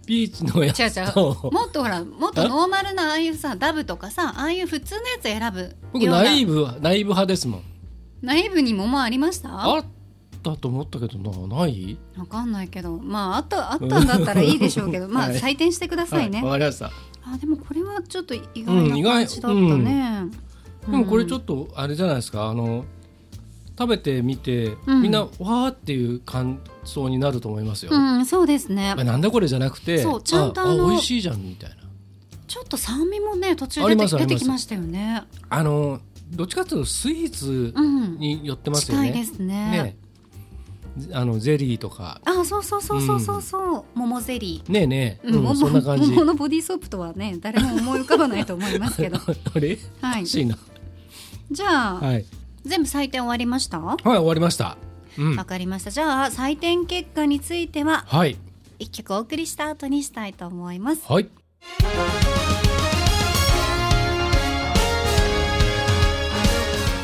[0.07, 1.11] ピーチのや違う違
[1.49, 1.53] う。
[1.53, 5.77] もっとほらもっとノーマルなああいうさダブとかさああいう普通のやつ選ぶ。
[5.93, 7.63] 僕ようなナイーブナイーブ派ですもん。
[8.23, 9.49] ナイーブに桃ありました？
[9.51, 9.85] あっ
[10.43, 11.97] たと思ったけどなない？
[12.19, 12.99] わかんないけど。
[12.99, 15.09] まああったあったんだったらいいでしょうけど。
[15.09, 15.37] まあはい。
[15.39, 16.91] 採点してくださいね、はいわかりました。
[17.33, 20.25] あでもこれはちょっと意うん外意外な感じだったね、
[20.88, 22.47] でもこれちょっっとあれじゃないですか。
[22.47, 22.85] あの
[23.79, 25.03] 食べてみて、うん。
[25.03, 28.90] みんなわーっていう感想になると思いますよ、うんそうですね。
[28.90, 31.77] あなんだこれじゃなくてそうちゃんとあ美味しいじゃんみたいな。
[32.47, 35.23] ちょっと酸味もね途中あ出てきましたよね。
[35.49, 38.19] あのどっちかっていうとスイーツうん。
[38.19, 39.47] に寄ってますよね、近いですね。
[39.47, 39.97] ね
[41.12, 42.20] あのゼリーとか。
[42.24, 43.42] あそうそうそうそうそう。
[43.42, 44.72] そう、桃ゼリー。
[44.72, 46.11] ねえねえ、うん、うん桃そんな感じ。
[46.11, 49.18] 桃のボディーソープとはね誰も思い浮かばないと思いますけど。
[49.55, 49.79] あれ？
[50.00, 50.20] はい。
[50.20, 50.59] 欲しいな。
[51.50, 52.24] じゃあ、はい。
[52.64, 53.81] 全部採点終わりました？
[53.81, 54.76] わはい終わりました。
[55.18, 55.37] うん。
[55.37, 55.90] かりました。
[55.90, 58.37] じゃあ採点結果についてははい。
[58.79, 61.03] 一曲お送りした後にしたいと思います。
[61.07, 61.29] はい。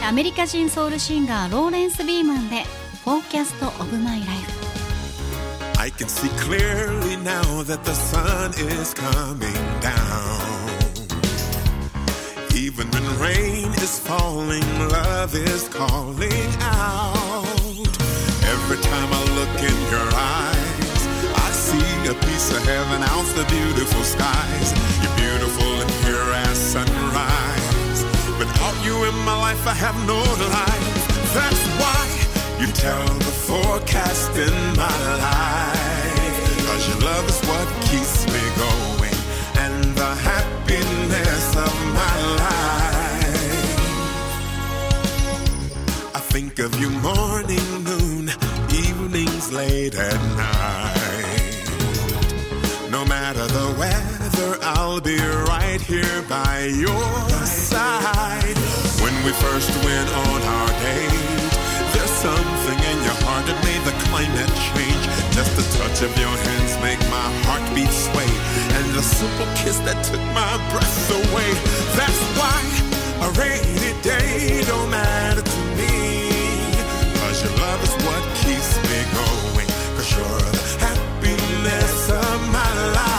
[0.08, 2.62] アメリカ人ソウルシンガーローレンス・ビーマンで
[3.06, 3.54] 「Forecast
[5.78, 10.42] I can see clearly now that the sun is coming down.
[12.56, 17.46] Even when rain is falling, love is calling out.
[18.42, 20.10] Every time I look in your
[20.42, 21.00] eyes,
[21.46, 24.68] I see a piece of heaven out the beautiful skies.
[25.00, 28.00] You're beautiful and pure as sunrise.
[28.40, 30.18] Without you in my life, I have no
[30.58, 31.34] life.
[31.34, 32.15] That's why
[32.60, 36.66] you tell the forecast in my life.
[36.66, 39.18] Cause your love is what keeps me going
[39.64, 42.96] and the happiness of my life.
[46.14, 48.30] I think of you morning, noon,
[48.72, 51.06] evenings late at night.
[52.90, 58.56] No matter the weather, I'll be right here by your side.
[59.02, 60.35] When we first went on
[65.96, 68.28] touch of your hands make my heartbeat sway.
[68.76, 71.50] And the simple kiss that took my breath away.
[71.96, 72.58] That's why
[73.24, 76.28] a rainy day don't matter to me.
[77.20, 79.68] Cause your love is what keeps me going.
[79.96, 83.16] Cause you're the happiness of my life.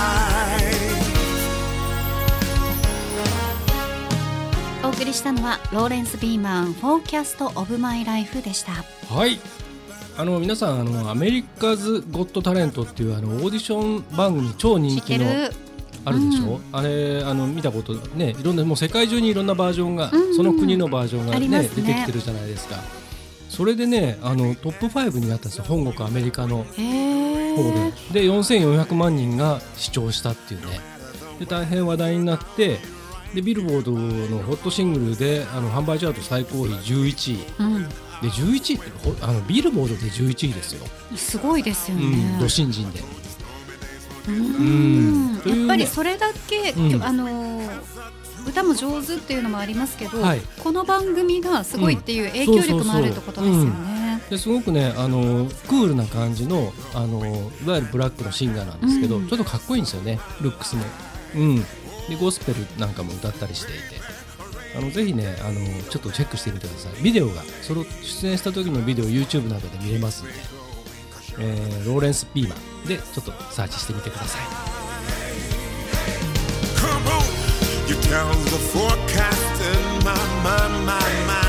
[4.84, 8.72] お送りしたのはローレンス・ビーマン「フォーキャスト・オブ・マイ・ライフ」でした
[9.14, 9.38] はい
[10.18, 15.52] あの皆さんあのアメリカズ・ゴット・タレントっていうあのオーディション番組超人気のる。
[16.06, 21.64] あるでしょ、あれあの見たことねいろんなもう世界中にいろんなバージョンが、うんうんその国のバージョンがねね。
[21.64, 22.78] 出てきてるじゃないですか。
[23.50, 26.66] それでねあのトップ5になったんですよ本国アメリカの。
[26.78, 30.80] へ方えでで4400万人が視聴したっていうね。
[31.40, 32.78] で大変話題になって
[33.34, 37.46] でビルボードのホットシングルであの販売チャート最高位11位。
[37.60, 43.00] うんで11位ってほあのビルボードで11位ですよ、すごいですようん、新人で。
[44.28, 45.42] うん。
[45.46, 47.04] やっぱりそれだけ、うん。
[47.04, 50.42] あのー歌も上手っていうのもありますけど、はい。
[50.64, 54.22] この番組がすごいっていう影響力もあるってことですよね。
[54.30, 59.28] ですごくねあのクールな感じのあのいわゆるブラックのシンガーなんですけど、うん。
[59.28, 60.84] ちょっとかっこいいんですよねルックスも、
[61.36, 61.66] うん、で
[62.20, 63.97] ゴスペルなんかも歌ったりしていて
[64.78, 65.60] あのぜひねあの
[65.90, 67.02] ちょっとチェックしてみてください。
[67.02, 70.34] ビデオがその出演した時のビデオ YouTube などで見れますんで、
[71.40, 72.88] えーローレンス・ピーマン。
[72.88, 74.42] でちょっとサーチしてみてください。
[76.78, 77.24] Come on,
[77.90, 80.14] you tell the forecast in my,
[80.44, 81.47] my, my, my,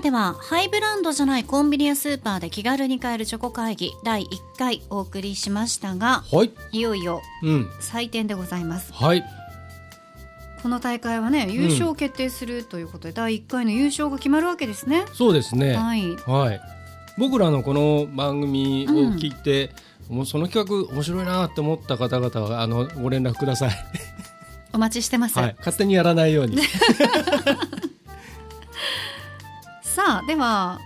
[0.00, 6.52] さあではハイブランドじゃないコンビニやスーパーで気軽に買えるチョコ会議第1回お送りしましたがはい。
[6.72, 7.70] いよいようん。
[7.80, 8.94] 採点でございます。
[8.94, 9.22] はい。
[10.62, 15.04] この大会はね優勝を決定するということで、第1回の優勝が決まるわけですね。
[15.12, 15.74] そうですね。
[15.74, 16.16] はい。
[16.16, 16.60] はい、
[17.18, 19.70] 僕らのこの番組を聞いて、
[20.08, 23.70] もうその企画面白いなって思った方々はあのご連絡ください、
[24.72, 26.58] お待ちしてます、はい、勝手にやらないように
[30.00, 30.80] さあでは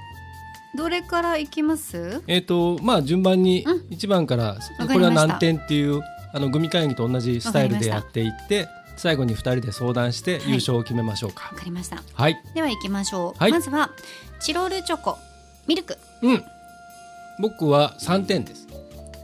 [0.74, 2.24] どれからいきます？
[2.26, 3.86] えっとまあ順番にうん。
[3.90, 4.86] 1番から、りました。
[4.88, 10.48] これは何点っていうあのグミ会議と同じスタイルでやっていって最後に2人で相談してはい。
[10.48, 11.50] 優勝を決めましょうか。
[11.52, 12.02] わかりました。
[12.12, 13.52] はい、では行きましょう、はい。
[13.52, 13.92] まずは
[14.40, 15.16] チロルチョコ
[15.68, 15.96] ミルク。
[16.22, 16.42] うん。
[17.38, 18.66] 僕は3点です。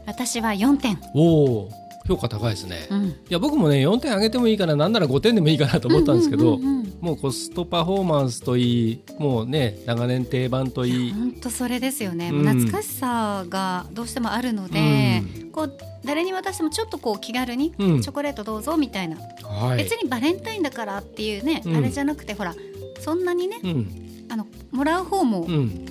[0.05, 1.01] 私は4点。
[1.13, 1.69] おお
[2.07, 3.15] 評価高いですね、いうん。
[3.29, 6.75] や僕もね4点あげてもいいかななんなら5点でもいいかなと思ったんですけど、うんうんうん。
[6.75, 11.11] うんもうコストパフォーマンスといいもうね長年定番といい。
[11.11, 12.45] 本当それですよね、うん。
[12.45, 18.01] 懐かしさがどうしてもあるので、こう誰に渡してもちょっとこう気軽に、うん。
[18.01, 19.77] チョコレートどうぞみたいな、はい。
[19.77, 21.75] 別にバレンタインだからっていうね、うん。
[21.77, 22.53] あれじゃなくてほら
[22.99, 24.27] そんなにねうん。
[24.29, 25.85] あのもらう方も、うん。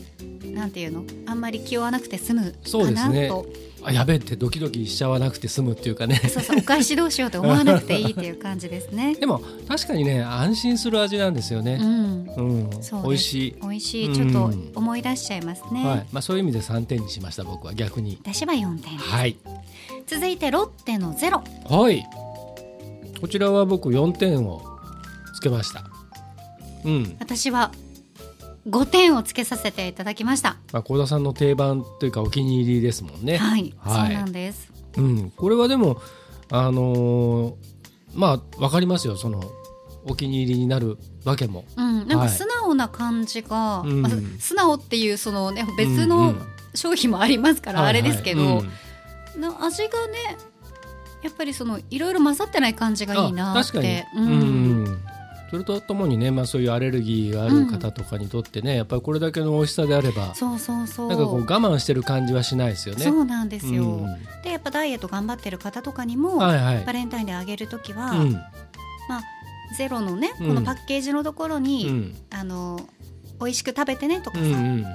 [0.55, 1.05] なんていうの？
[1.27, 3.29] あんまり気負わなくて済むそうかなですね。
[3.29, 3.47] と
[3.83, 6.17] あやべえってドキドキしちゃわなくて済むっていうかね。
[6.17, 9.15] そうそうお返しどうしようって思わなくていいっていう感じですね。
[9.21, 12.83] でも確かにね安心する味なんですよね、うん、うん。
[12.83, 14.07] そう美味しい、美味しい。
[14.09, 15.85] うんちょっと思い出しちゃいますね。
[15.85, 16.07] はい。
[16.13, 18.19] まあ、そういう意味で3点にしました僕は逆に。
[18.21, 19.37] 私は4点はい。
[20.07, 21.43] 続いてロッテのゼロ。
[21.69, 22.05] はい。
[23.21, 24.63] こちらは僕4点を
[25.35, 25.85] つけました。
[26.85, 27.17] うん。
[27.21, 27.71] 私は
[28.69, 30.57] 5点をつけさせていただきました。
[30.73, 33.39] まあ幸田さんの定番というかお気に入りですもんね。
[33.39, 34.09] はい、はい。
[34.09, 34.71] そうなんです。
[34.97, 36.01] うん、これはでも
[36.51, 37.55] あのー
[38.15, 39.17] まあわかりますよ。
[39.17, 39.41] その
[40.05, 41.65] お気に入りになるわけも。
[41.77, 42.29] うん、なんはい。
[42.29, 44.03] か素直な感じが、うん。
[44.03, 46.43] まあ素直っていうそのね別うんうのん。
[46.75, 48.65] 商品もありますから、あれですけど、はいはい
[49.37, 49.41] うん。
[49.41, 50.37] な味がね
[51.23, 53.85] やっぱりそのいろいろ混ざってない感じがいいなっあ確かに。
[53.85, 54.29] て、うんう
[54.91, 55.01] ん
[55.51, 61.09] それとともにね、まあ、そういうアレルギーがある方とかにとってね、やっぱりこれだけの美味しさであればそうそうそう。
[61.09, 63.05] なんかこう我慢してる感じはしないですよね。
[63.05, 64.23] そうなんですよ、うん。
[64.45, 66.85] でやっぱダイエット頑張ってる方とかにも、はいはい。
[66.85, 68.33] バレンタインであげるときは、うん。
[68.33, 69.23] まあ
[69.77, 70.49] ゼロのねうん。
[70.49, 72.15] このパッケージのところに、うん。
[72.31, 72.81] あの
[73.41, 74.87] 美味しく食べてねとかさ、うんうんうん。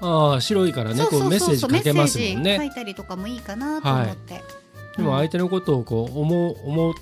[0.00, 4.44] ああ白いからねこうメッセージかけますもんメッセージ書ねいたりとかもいいかなと思って、
[4.98, 6.94] でも相手のことをこう思う思っ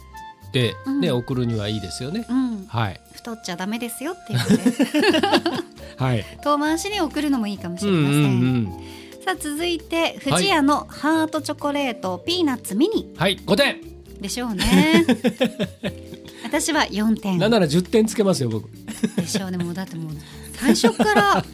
[0.55, 1.17] てね、うん。
[1.17, 2.25] 送るにはいいですよね。
[2.31, 3.01] うん、はい。
[3.13, 5.65] 太っちゃダメですよっていうので。
[5.97, 6.25] はい。
[6.43, 7.95] 遠回しに送るのもいいかもしうん。
[7.95, 8.67] うれません、ん。
[9.25, 13.11] さあ続いて富士屋のハートチョコレート、ピーナッツミニ。
[13.13, 13.81] うんはい5点。
[14.21, 15.05] でしょうね。
[16.45, 17.39] 私は4点。
[17.39, 18.69] なんなら10点つけますよ僕。
[19.17, 19.59] でしょうね。
[19.59, 20.13] もうだってもう
[20.53, 21.45] 最初から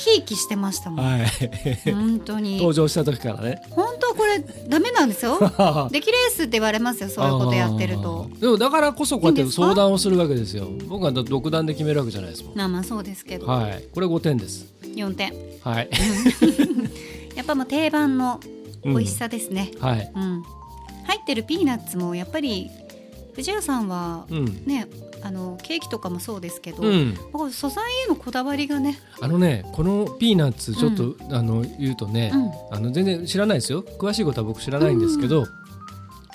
[0.00, 1.90] ひいきしてましたもん、はい。
[1.92, 2.56] 本当に。
[2.56, 3.62] 登場した時からね。
[3.68, 5.38] 本当はこれダメなんですよ。
[5.92, 8.30] 出来レースって言われますよそういうことやってると。
[8.40, 10.68] でもだからこそこうやって相談をするわけですよ。
[10.88, 12.56] 僕は独断で決めるわけじゃないですもん。
[12.56, 13.84] まあまあそうですけど、はい。
[13.92, 14.66] これ5点です。
[14.82, 15.34] 4点。
[15.62, 15.90] はい。
[17.36, 18.40] やっぱもう定番の
[18.84, 20.10] 美味しさですね、はい。
[20.14, 20.42] うん。
[21.04, 22.70] 入ってるピーナッツもやっぱり
[23.34, 24.62] 藤谷さんはうん。
[24.64, 24.86] ね、
[25.22, 27.18] あのケーキとかもそうですけど、うん。
[27.32, 32.50] 僕素材へのこだわりがね、あのねこのピーナッツちょっと、あの言うとね、うん。
[32.70, 33.82] あの全然知らないですよ。
[33.82, 35.46] 詳しいことは僕知らないんですけど、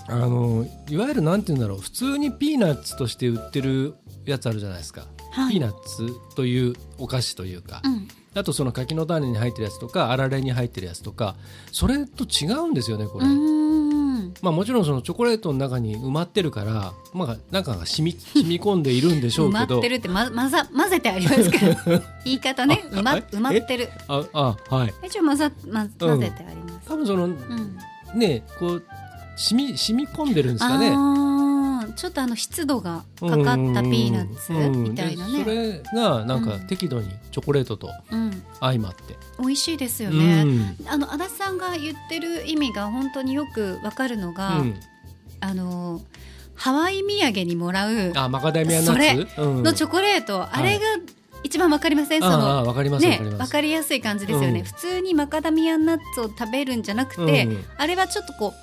[0.07, 3.95] あのいわゆるなんて言うんだろう普通にピーナッツとして売ってる
[4.25, 5.53] やつあるじゃないですか、はい。
[5.53, 11.35] ピーナッツというお菓子というか、うん、あとその柿の種に入ってるやつとかあられに入ってるやつとか
[11.71, 13.25] それと違うんですよねこれ。
[14.45, 19.65] まあ、もちろんそのチョコレートの中に埋まってるから、まあ、中が染み染み込んでいるんでしょうけど。
[19.65, 22.83] 埋まってるってままざ混ぜてありますから 言い方ね。
[22.91, 23.89] 埋ま埋まってる。
[24.07, 24.93] ああはい。
[25.03, 27.39] 一応混ざ、ま、混ぜてあります、多分そのうん。
[28.19, 28.83] ねこう
[29.35, 30.91] 染み染み込んでるんですかね。
[31.95, 35.33] ちょっとあの湿度がかかったピーナッツみたいなうん。
[35.33, 36.67] でそね、れがなんかうん。
[36.67, 40.77] 適度にチョコレートとうん、相まって、美味しいですようね、ん。
[40.87, 44.75] あの足立さんが言ってる意味が本当によくわかるのが、うん。
[45.39, 46.01] あの
[46.55, 49.41] ハワイ土産にもらうあマカダミアナッツ？
[49.41, 49.63] うん。
[49.63, 50.85] のチョコレート、あれが
[51.43, 54.65] 一番わかりません、そあのあわかりますわねわかりやすい感じですよね、うん。
[54.65, 57.63] 普通にマカダミアナッツを食べるんじゃなくて、うん。
[57.77, 58.53] あれはちょっとこ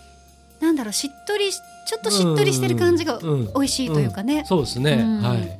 [0.60, 5.22] うなんだろうしっとりしちょっとしっとりしてる感じがうん美味しいというかね、そうですね、うん。
[5.22, 5.58] はい、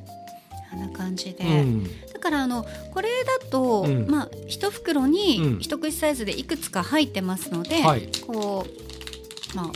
[0.73, 1.87] あんな感じで、うん。
[2.23, 4.07] からあのこれだと、うん。
[4.09, 5.11] まあ一袋うん。
[5.11, 8.09] に一口サイズでいくつか入ってますので、はい。
[8.27, 8.65] こ
[9.53, 9.67] うまあ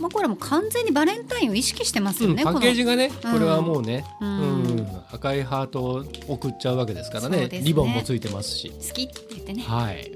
[0.00, 2.42] まあこれはもう完全にバレンタインを意識してますよね。
[2.42, 3.32] うんパッケージががね、うん。
[3.32, 4.76] これはもうね、ううん。
[4.76, 7.48] ん赤いハートを送っちゃうわけですからね。
[7.48, 7.60] ね。
[7.62, 8.70] リボンもついてますし。
[8.70, 10.10] 好きって言ってね、はい。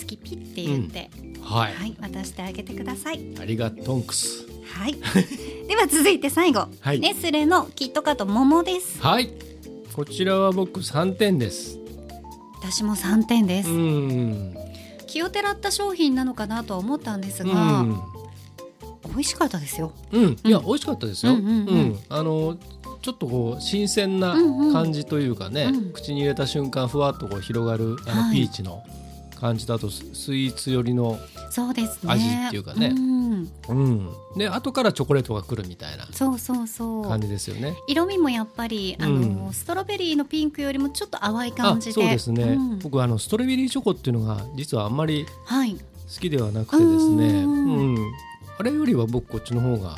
[0.00, 1.10] 好きピって言って、
[1.52, 3.20] はい、はい渡してあげてください。
[3.40, 4.46] ありがとんくす。
[4.64, 4.94] はい。
[5.68, 7.00] では続いて最後、はい。
[7.00, 9.00] ネスレのキットカット桃です。
[9.00, 9.30] はい。
[9.94, 11.78] こちらは僕3点です。
[12.62, 13.70] 私も3点です。
[13.70, 14.56] うん。
[15.06, 18.00] 気をてらった商品なのかなとは思ったんですうが、ん。
[19.10, 19.92] 美味しかったですよ。
[20.12, 21.34] うん、いや、うん美味しかったですよ。
[21.34, 21.98] うんうんうん。
[22.08, 22.56] あの
[23.02, 24.72] ちょっとこう新鮮なうんうん。
[24.72, 25.92] 感じというかね、うん。
[25.92, 28.36] 口に入れた瞬間ふわっとこう広がるあのはい。
[28.36, 28.82] ピーチの
[29.42, 31.18] 感じだとススイーツ寄りの。
[31.54, 37.20] 味っていうかねんうん、で後からチョコレートが来るみたいなそうそうそう感。
[37.20, 37.76] じですよね。
[37.86, 41.92] 色味もやっぱりあの、うんストロベリーのピンクよりもちょっと淡いあ感じで。
[41.92, 45.74] そうですね、うん僕あのストロベリーチョコっていうのが実はあんまりはい。
[45.74, 45.80] 好
[46.20, 48.12] きではなくてですね、ううんん
[48.58, 49.96] あれよりは僕こっちの方がいいですね。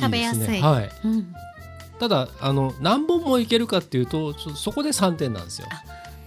[0.00, 1.34] 食べやすいはい、うん。
[1.98, 5.68] ただあの何本もいけるかっていうとそこで3点なんですよ。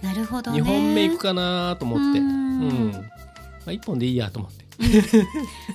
[0.02, 0.60] なるほどね。
[0.60, 2.98] 2本目いくかなと思って、ううんんま
[3.66, 4.62] あ、1本でいいやと思って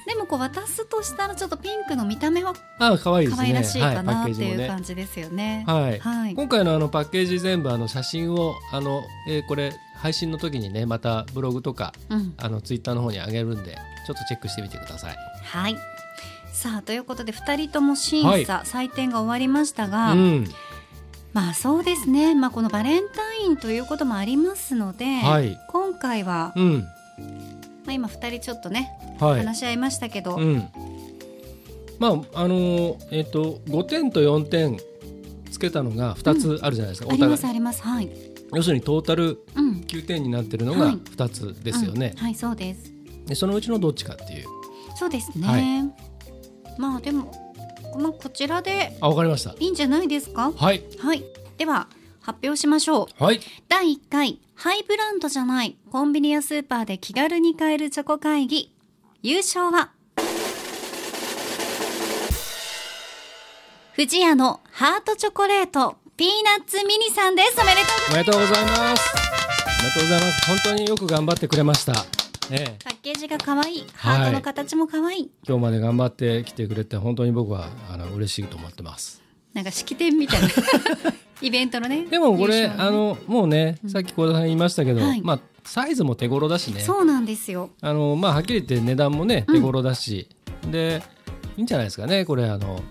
[0.06, 5.64] でもこう渡すとしたらちょっとピンクの見た目はああ可愛いですね可愛らしいかはい、っていう感じですよね。
[5.68, 6.36] はい、はい。
[6.36, 12.34] 今回のあのパッケージ全部あの写真をあの、えーこれ配信の時にねまたブログとかうん。
[12.38, 15.16] あのツイッターの方に上げるんでちょっとチェックしてみてください。
[15.44, 15.78] はい。
[16.52, 20.48] さあということで2人とも審査、はい採点が終わりましたが、うん、
[21.38, 25.56] まあそうですね、まあ、このバレンタインということもありますので、はい。
[25.68, 26.88] 今回は、うん、ま
[27.90, 30.68] あ、今2人ちょっとね、はい、話し合いましたけど、うん、
[32.00, 34.80] まああのーえっ、と5点と4点
[35.52, 37.84] つけたのが2つあるじゃないですか、ありまお互いすあります。
[37.84, 38.10] はい、
[38.56, 40.96] 要するにトータルうん、9点になってるのがはい。
[40.96, 42.14] 2つですよね。
[42.18, 42.92] うん、はいそうです。
[43.28, 44.48] でそのうちのどっちかっていう。
[44.96, 46.80] そうですね、はい。
[46.80, 47.47] まあでも、
[47.98, 49.52] まあ、こちらであわかりました。
[49.60, 50.52] いいんじゃないですか？
[50.56, 50.84] はい。
[51.00, 51.24] はい。
[51.58, 51.88] では
[52.22, 53.24] 発表しましょう。
[53.24, 53.40] はい。
[53.68, 58.74] 第1回ハイブランドじゃないコンビニやスーパーで気軽に買えるチョコ会議。
[59.24, 59.92] 優勝は
[63.96, 67.60] 富士屋のハートチョコレートピーナッツミニさんです。
[67.62, 67.74] おめ
[68.24, 69.14] でとうございおめでとうございます。
[69.80, 70.48] おめでとうございます。
[70.48, 71.94] 本当によく頑張ってくれました。
[72.52, 79.24] ええケージが可愛いハートの形も可愛い、今日まで頑張ってきてくれて本当に僕はあの嬉しいと思ってます。
[79.54, 80.50] なんか式典みたいな。
[81.42, 82.76] イベントのねでもこれ、ね。
[82.78, 85.22] あのもうねさっき小田さん言いましたけど、はい。
[85.22, 86.82] まあサイズも手頃だしね。
[86.82, 87.70] そうなんですよ。
[87.80, 90.28] あのまあはっきり言って値段もね手頃だし、
[90.70, 91.02] で
[91.56, 92.82] いいんじゃないですかねこれあの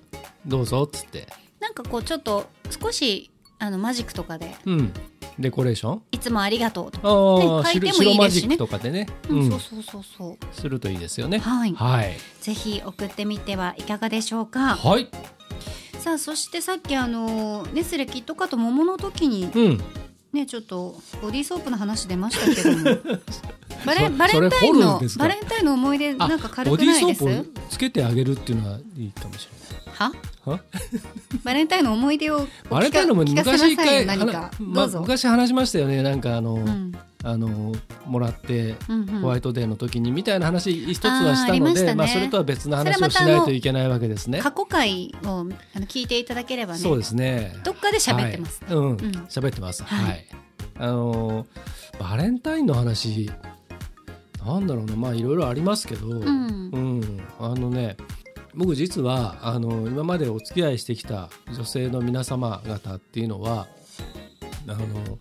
[0.47, 1.29] どうぞっつって。
[1.61, 4.93] なんかこうちょっと少しあのマジックとかでうん
[5.39, 6.03] デコレーション？
[6.13, 8.57] いつもありがとうとか、書いてもいいですしね。
[8.57, 9.39] とかでね、うん。
[9.41, 9.51] うん。
[9.51, 10.39] そうそうそうそう。
[10.53, 11.39] するといいですよね。
[11.39, 11.75] はい。
[11.75, 14.77] はい、ぜひ送ってみてはいかがでしょうか。
[14.77, 15.09] はい。
[15.99, 19.81] さあそしてさっきあのネスレキットカと桃の時にうん、
[20.37, 22.85] ねちょっとボディーソープの話出ましたけども。
[23.85, 27.25] バレそバレンタインのバレンタインの思い出あなんか軽くないです？
[27.71, 29.49] つけてあげるっていうのはいいかもし
[29.95, 30.59] はれない。
[30.59, 30.61] は？
[31.45, 33.37] バレンタインの思い出をバレンタインの昔
[33.73, 33.77] 一
[34.91, 36.03] 昔話しましたよね。
[36.03, 36.93] なんかあの、うん
[37.27, 39.07] あのもらってうんうん。
[39.21, 41.95] ホワイトデーの時にみたいな話一つはしたので、ね。
[41.95, 44.41] まあそれとは別の話をしないといけないわけですね。
[44.41, 45.51] 過去回をあの
[45.87, 46.79] 聞いていただければね。
[46.79, 47.57] そうですね。
[47.65, 48.97] どっかで喋ってます、はい、うん、ん。
[49.29, 49.83] 喋ってます。
[49.83, 50.05] はい。
[50.05, 50.27] はい。
[50.79, 51.47] あのー
[51.99, 53.31] バレンタインの話
[54.45, 54.97] なんだろうな。
[54.97, 56.71] まあいろいろありますけど、うん。
[56.73, 57.23] うん。
[57.41, 57.97] あのね
[58.55, 63.67] 僕実はあの今までお付き合いしてきた女性の皆様方っていうのは
[64.67, 65.19] あの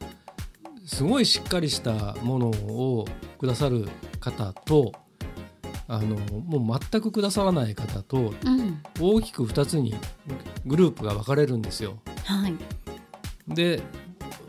[0.85, 3.05] すごいしっかりしたものを
[3.39, 3.87] くださる
[4.19, 4.91] 方と
[5.87, 8.81] あのもう全くくださらない方とうん。
[8.99, 9.93] 大きく2つに
[10.65, 11.97] グループが分かれるんですよ。
[12.23, 12.55] はい。
[13.47, 13.81] で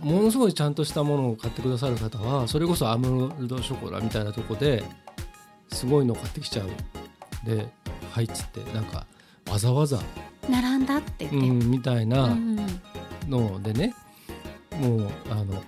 [0.00, 4.84] ものすごいちゃんとしたものを買ってくださる方はそれこそアムロルドショコラみたいなとこで
[5.70, 6.68] すごいの買ってきちゃう。
[7.46, 7.68] で
[8.12, 9.06] 「はい」っつってなんか
[9.50, 10.00] わざわざ、
[10.48, 12.56] 並んだってう言って、ん、みたいうんなうん。
[13.28, 13.94] のでね
[14.80, 15.58] もうあの、うん、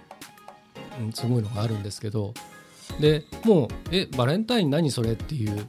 [1.14, 2.34] すごいのがあるんですけど
[3.00, 5.68] でもう「えバレンタイン何それ?」っていう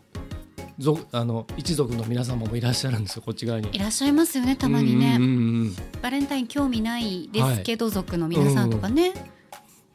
[0.80, 3.69] 族あの一族の皆様もいらっしゃるんですよこっち側に。
[3.73, 5.75] いらっしゃいますよねたまにね、うんうんうんうん。
[6.01, 9.13] バレンタイン興味ないですけど、族の皆さんとかね、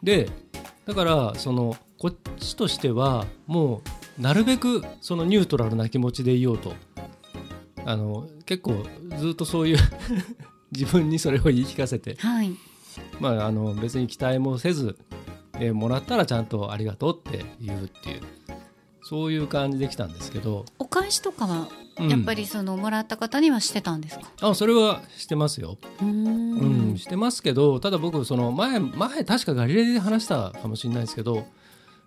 [0.03, 0.29] で
[0.85, 3.81] だからそのこっちとしてはも
[4.19, 6.75] うなるべくそのニュートラルな気持ちでいようと。
[7.87, 8.83] あの結構
[9.19, 9.79] ずっとそういう
[10.73, 12.17] 自分にそれを言い聞かせて。
[12.19, 12.55] はい。
[13.21, 14.97] まあ、あの別に期待もせず、
[15.61, 18.23] えーもらったらちゃんとありがとうって言うっていう
[19.03, 22.09] そういう感じで来たんですけど、お返しとかはうん。
[22.09, 24.31] やっぱりそのもらった方にはしてたんですか？
[24.41, 26.99] あそれはしてますよ、うーうんん。
[26.99, 31.47] してますけどただ僕その前前確かガリレーで話したかもしれないですけど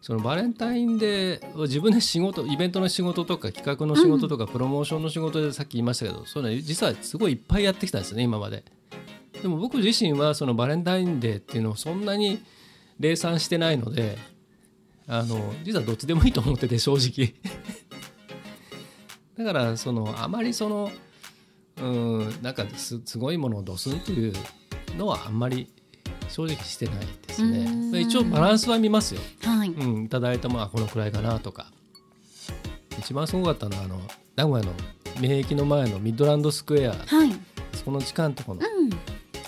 [0.01, 8.63] そのバレンタインデー自分で仕事イベントの仕事とか企画の仕事とか、プロモーションの仕事でさっき言いましたけどそれ実はすごいいっぱいやってきたんですよね今まで。
[9.41, 12.43] でも僕自身はそのバレンタインデーっていうのをそんなに
[12.99, 14.17] 礼賛してないので
[15.07, 17.33] あの実はどっちでもいいと思ってて正直
[19.37, 20.91] だからそのあまりその
[21.81, 24.33] うんなんかすすごいものをドスンという
[24.97, 25.69] のはあんまり
[26.27, 26.95] 正直してない
[27.27, 29.69] ですね一応バランスは見ますよ、はい。
[29.69, 31.71] うん、いただいたものはこのくらいかなとか
[32.99, 34.01] 一番すごかったのはあの
[34.35, 34.73] 名古屋の
[35.21, 37.31] 名駅の前のミッドランドスクエアはい。
[37.73, 38.89] その時間とこのうん。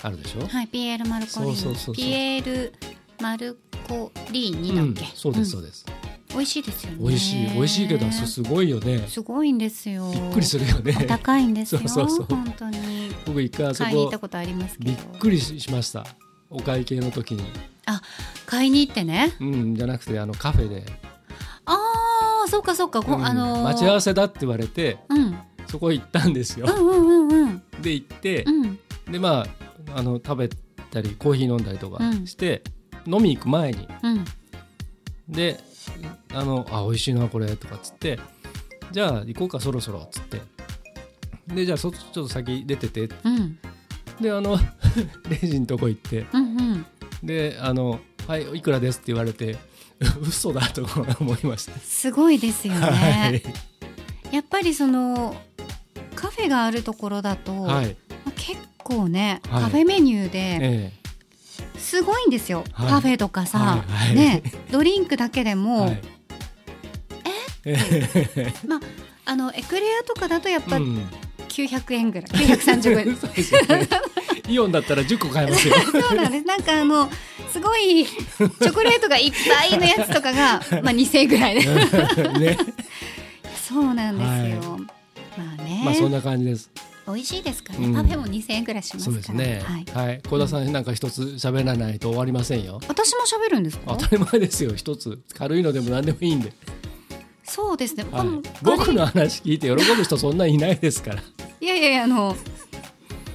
[0.02, 0.68] あるでしょ、はい。
[0.68, 1.56] ピエールマルコリーニ。
[1.56, 2.72] そうそうそうそうピエール
[3.20, 3.58] マル
[3.88, 5.04] コリーニだっけ？
[5.04, 6.98] うんそうですそうです、うん美味しいですよね。
[7.00, 10.08] 美味しい美味しいけどすすごいよねすごいんですよ。
[10.12, 11.80] びっくりするよねお高いんですよ。
[11.88, 12.78] そうそうそう本当に。
[13.26, 15.02] 僕一回あそこ行ったことありますけびど。
[15.02, 16.06] っくりしました
[16.48, 17.42] お会計の時に
[17.86, 18.00] あ、
[18.46, 19.34] 買いに行ってね。
[19.40, 20.86] うんじゃなくてあのカフェで、
[21.64, 21.76] あ
[22.46, 23.00] あ、そうかそうか。
[23.00, 25.36] ごうんあのー待ち合わせだって言われてうん。
[25.66, 27.62] そこ行ったんですよう、んうんうんうん。
[27.82, 28.78] で行ってう、ん。
[29.10, 29.44] でま
[29.92, 30.48] ああの食べ
[30.92, 32.62] たりコーヒー飲んだりとかうんして、
[33.06, 33.88] 飲み行く前に。
[34.02, 34.24] うん。
[35.28, 35.60] で
[36.32, 38.18] あのあ美味しいなこれとかっつって。
[38.92, 40.40] じゃあ行こうかそろそろっつって。
[41.54, 43.08] でじゃあそちょっと先出てて。
[43.24, 43.58] うん。
[44.20, 44.58] であの
[45.28, 46.26] レジのとこ行って。
[46.32, 46.86] うんうん。
[47.22, 49.56] であの「はいいくらです」って言われて。
[50.22, 50.86] 嘘だと
[51.20, 52.90] 思いました、すごいですよは
[53.30, 53.42] ね。
[54.32, 55.36] い、やっぱりその
[56.14, 57.96] カフェがあるところだと、はい。
[58.24, 59.62] まあ結構ね、はい。
[59.64, 60.92] カフェメニューでえ
[61.80, 62.64] すごいんですよ。
[62.72, 62.90] はい。
[62.90, 64.14] パフェとかさ、はいはい。
[64.14, 66.02] ね、ドリンクだけでえも、はい。
[67.64, 68.52] え？
[68.66, 68.80] まあ
[69.26, 71.08] あのエクレアとかだとやっぱうん。
[71.50, 73.18] 900円ぐらい、930円。
[74.48, 75.74] イオンだったら10個買えますよ。
[76.08, 76.46] そうなんです。
[76.46, 77.10] なんかあの
[77.52, 81.66] すごいチョコレートがいっぱいのやつとかが まあ2000円ぐらいで。
[82.38, 82.58] ね。
[83.68, 84.24] そうなんで
[84.60, 84.78] すよ。
[85.36, 86.70] まあね、まあそんな感じです
[87.06, 87.86] 美味しいですからね。
[87.86, 87.94] うん。
[87.94, 89.22] パフェも2000円ぐらいしますから。
[89.22, 89.62] そうですね。
[89.64, 90.06] はい。
[90.08, 90.22] はい。
[90.28, 92.80] 小田さんなんか一つ喋らないと終わりませんよ。
[92.88, 93.96] 私も喋るんですか？
[93.98, 94.08] 当？
[94.08, 94.74] たり前ですよ。
[94.74, 95.18] 一つ。
[95.34, 96.52] 軽いのでも何でもいいんで、
[97.44, 98.04] そうですね。
[98.10, 98.28] はい。
[98.62, 101.22] 僕の話聞いて喜ぶ人そんないないですから。
[101.60, 101.66] い。
[101.66, 102.36] やいやいやあの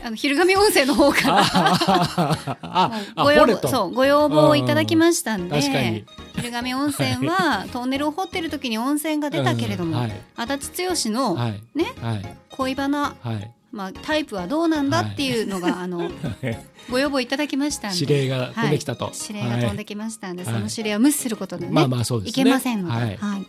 [0.04, 6.06] あの昼神温泉の方からご要望そうご要望をいただきましたんで、確かに
[6.46, 11.62] 昼神温泉はトンネルを掘ってる時に温泉が出たけれども、足立剛のはい。
[11.74, 12.38] ねはい。
[12.52, 13.52] 恋バナ、はい。
[13.72, 16.10] まあ、タイプはどうなんだっていうのが、あの
[16.90, 18.00] ご要望いただきましたんで。
[18.00, 19.06] 指令が飛んできたと。
[19.06, 19.14] はい。
[19.28, 20.54] 指令が飛んできましたんで、はい。
[20.54, 23.18] その指令を無視することでね、まあまあそうでいけませんので、はい。
[23.18, 23.48] はい。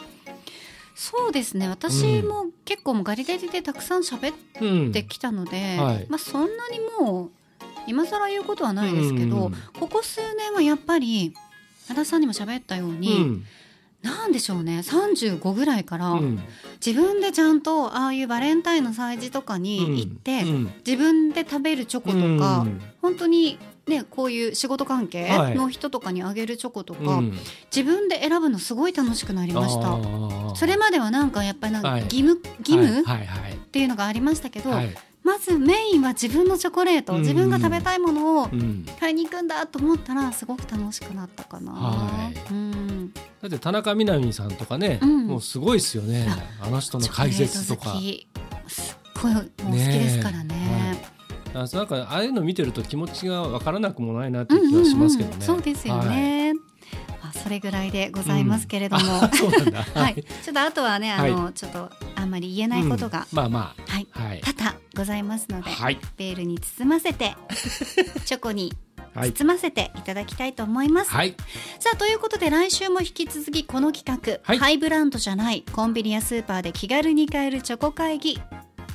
[0.95, 1.69] そうですね。
[1.69, 6.07] 私も結構もうガリガリでたくさん喋っうんてきたので、はい。
[6.09, 7.31] まあ、そんなにもう
[7.87, 9.55] 今更言うことはないですけど、うん。
[9.79, 11.35] ここ数年はやっぱり
[11.89, 13.45] 足立さんにも喋ったよううに、ん。
[14.03, 16.41] なんでしょうね35ぐらいから、うん。
[16.85, 20.73] 自分でちゃんとああいうバレンタインの催事とかに行って、うん。
[20.87, 22.81] 自分で食べるチョコとか、うん。
[23.03, 25.55] 本当にねこういう仕事関係はい。
[25.55, 27.33] の人とかにあげるチョコとか、うん。
[27.75, 29.97] 自分で選ぶのすごい楽しくなりました。
[30.57, 32.03] それまではなんかやっぱりなんかはい。
[32.03, 33.27] 義務、義務、はい。
[33.27, 33.53] はい。
[33.53, 34.97] っていうのがありましたけど、はいはい
[35.27, 37.23] まずメインは自分のチョコレート、うん。
[37.23, 38.87] 自分が食べたいものをうん。
[39.01, 41.73] 買いに行くんだと思ったらすごく楽しくなったかな。
[41.73, 42.53] はい。
[42.53, 45.27] うん、だって田中みな実さんとかね、うん。
[45.27, 46.29] もうすごいですよね。
[46.63, 47.83] あの人の解説とか。
[47.83, 48.73] チョコレート好き。
[48.73, 50.55] すっごいもう好きですからね。
[50.55, 51.17] ね
[51.55, 55.57] あなんかああいうの見てると気持ちがわからなくもないなっていう気はしますけどね、うんうんうん。
[55.57, 56.55] そうですよね。
[56.55, 56.61] ま
[57.35, 59.83] あそれぐらいでございますけれども、うなんだ。
[59.95, 63.37] はい、ちょっとあとはねあの、はちょっとあんまり言えないことが、うん。
[63.37, 64.07] まあまはい。
[64.13, 64.41] あはい。
[64.41, 65.99] 多々ございますので、はい。
[66.17, 67.37] ベールに包ませて
[68.25, 68.73] チョコに
[69.15, 69.33] はい。
[69.33, 71.11] 包ませていただきたいと思います。
[71.11, 71.35] はい。
[71.79, 74.59] さあということで来週も引き続きこの企画、はい。
[74.59, 78.39] ハイブランドじゃないコンビニやスーパーで気軽に買えるチョコ会議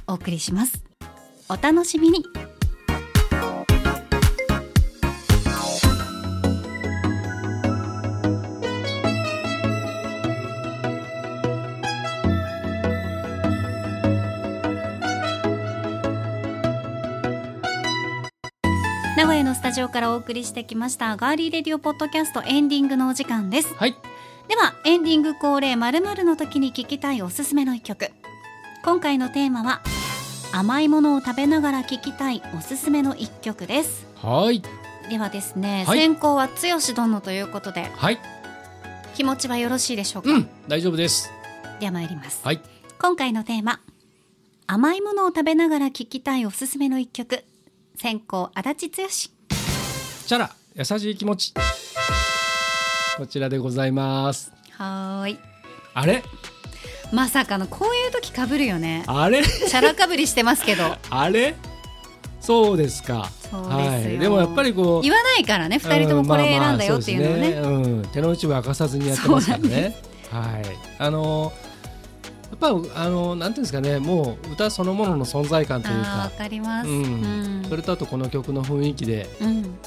[0.08, 0.84] お送りします。
[1.50, 2.24] お楽しみに
[19.62, 23.72] スタジオからお送りしてきましたガーリーレディオポッドキャストエンディングのお時間です。
[23.76, 23.96] はい。
[24.48, 28.10] ではエンディング恒例まるの時に聞きたいおすすめの一曲。
[28.84, 29.84] 今回のテーマは
[30.52, 34.08] 甘いものを食べながら聞きたいおすすめの一曲です。
[34.16, 34.64] はい。
[35.12, 36.00] ではですね、はい。
[36.00, 38.18] 先行は剛殿ということではい。
[39.14, 41.32] 気持ちはよろしいでしょうか、うん大丈夫です。
[41.80, 42.62] では参ります、はい。
[42.98, 43.80] 今回のテーマ
[44.66, 47.44] 甘いものを食べながら聴きたいおすすめの一曲。
[47.96, 49.08] 先行足立剛
[50.32, 51.54] チャラ優しい気持ち。
[53.18, 54.54] こちらでございます。
[54.78, 55.40] はーい。
[55.94, 56.24] あれ？
[57.12, 59.04] まさかのこういう時かぶるよね。
[59.08, 59.44] あれ？
[59.44, 60.96] チャラかぶりしてますけど。
[61.12, 61.56] あれ？
[62.40, 63.30] そうですか。
[63.52, 67.90] はい、でもやっぱりこう言わないからね二人ともこれ選んだよっていうのをね,、んまあまあね。
[67.90, 69.98] うん、手の内は明かさずにやってますからね。
[70.32, 70.64] はい。
[70.98, 71.52] あの
[72.52, 74.00] やっぱあのなんていうんですかね。
[74.00, 76.10] もう歌そのものの存在感というか。
[76.10, 77.04] わかります、うん。
[77.04, 77.08] う
[77.64, 77.66] ん。
[77.68, 79.28] それとあとこの曲の雰囲気で。
[79.42, 79.78] うん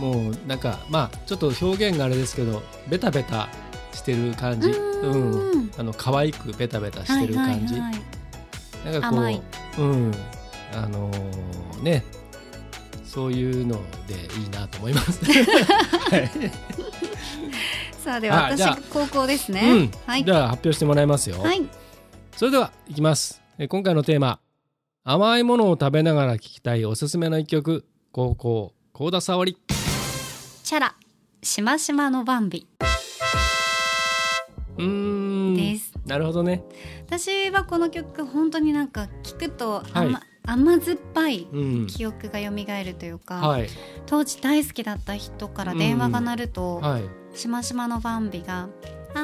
[0.00, 3.48] もうなんかまあちょっと表現があれですけどベタベタ
[3.92, 4.70] してる感じ。
[4.70, 5.50] うん。
[5.50, 5.70] うん。
[5.76, 7.98] あの可愛くベタベタしてる感じ、はいはいは
[8.90, 8.92] い。
[8.92, 9.16] なんかこ
[9.78, 10.14] ううん。
[10.72, 12.04] あのーね。
[13.04, 15.24] そういうのでいいなと思います。
[15.26, 16.30] はい。
[18.04, 19.90] さあでは私高校ですね、うん。
[20.06, 20.24] はい。
[20.24, 21.40] では発表してもらいますよ。
[21.40, 21.60] はい。
[22.36, 23.42] それではいきます。
[23.58, 24.38] え今回のテーマ。
[25.02, 27.84] 甘いものを食べながら聴きたいおすすめの一曲。
[28.12, 29.56] 高校高田沙織
[30.62, 30.94] チャラ
[31.42, 32.66] しましまのバンビ
[34.78, 35.54] うーん。
[35.54, 35.92] です。
[36.06, 36.62] なるほどね。
[37.06, 40.08] 私はこの曲本当になんか聞くとはい。
[40.08, 41.86] 甘,、甘酸っぱいうん。
[41.86, 42.50] 記憶が蘇
[42.84, 43.68] るというか、はい。
[44.06, 47.02] 当時大好きだった人から電話が鳴ると、はい。
[47.38, 48.68] しましまのバンビが「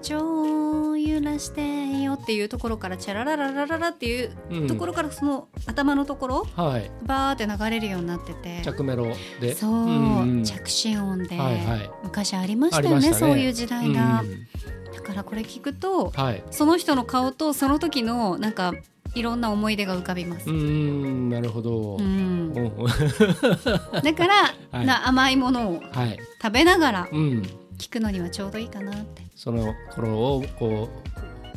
[0.00, 1.60] 愛情を揺らして
[2.02, 4.66] よ」っていうところから「チャララララララ」っていううん。
[4.66, 6.90] ところからその頭のところはい。
[7.06, 8.62] バーって流れるようになってて。
[8.64, 9.06] 着メロ
[9.40, 9.54] で。
[9.54, 10.44] そう、んん。
[10.44, 11.90] 着信音で、はいはい。
[12.02, 13.20] 昔ありましたありましたね。
[13.20, 14.46] よねそういう時代が、うん。
[14.94, 16.42] だからこれ聞くとはい。
[16.50, 18.72] その人の顔とその時のなんか
[19.14, 20.48] いろんな思い出が浮かびます。
[20.48, 20.56] うー。
[20.56, 21.96] んなるほど。
[21.98, 22.52] うん。
[22.54, 24.02] うん。
[24.02, 24.34] だから、
[24.72, 24.86] はい。
[24.86, 26.18] な甘いものをはい。
[26.42, 27.42] 食べながらうん。
[27.80, 29.22] 聞くのにはちょうどいいかなって。
[29.34, 30.88] その頃をこ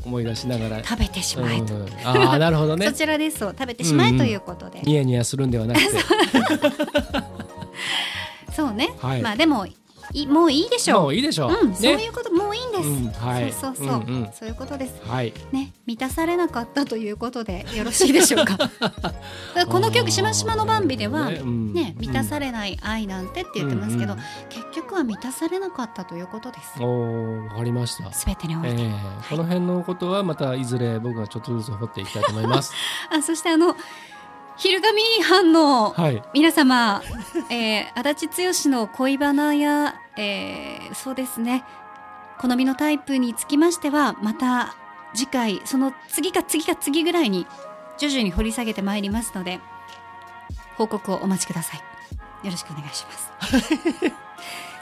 [0.05, 0.83] う思い出しながら。
[0.83, 1.87] 食べてしまえと、うん。
[2.03, 2.87] ああなるほどね。
[2.91, 2.93] そ。
[2.93, 5.89] ちらです食べてしまえということで、ニヤニヤするんではなくて。
[8.55, 9.21] そう ね、はい。
[9.21, 9.67] まあでも
[10.13, 11.01] いもういいでしょう。
[11.03, 11.51] もういいでしょう。
[11.51, 12.07] うん、そういね。
[12.09, 13.51] うこともういいんです、うんはい。
[13.51, 14.29] そうそうそう、うんうん。
[14.33, 15.01] そういうことです。
[15.07, 15.33] はい。
[15.51, 18.57] ね満たされなかったということでよろしいでしょうか。
[19.69, 21.37] この曲「しましまのバンビ」ではね。
[21.37, 24.25] うんね満たされない愛なんてって言ってますけど、うんうん。
[24.49, 26.81] 結局は満たされなかったということです。
[26.81, 28.11] おおわかりました。
[28.13, 28.93] すべてにおいて、えー
[29.29, 32.73] この辺のことはまたいずれ僕がちょっとずつ掘っていきたいと思います。
[33.09, 33.75] あそしてあの
[34.57, 36.21] 昼神藩のはい。
[36.33, 37.01] 皆様、
[37.49, 41.63] えー、足立剛の恋バナや、えーそうですね。
[42.39, 44.75] 好みのタイプにつきましてはまた
[45.13, 47.47] 次回その次か次か次ぐらいに
[47.97, 49.59] 徐々に掘り下げてまいりますので
[50.75, 51.79] 報告をお待ちください。
[52.45, 53.31] よろしくお願いします。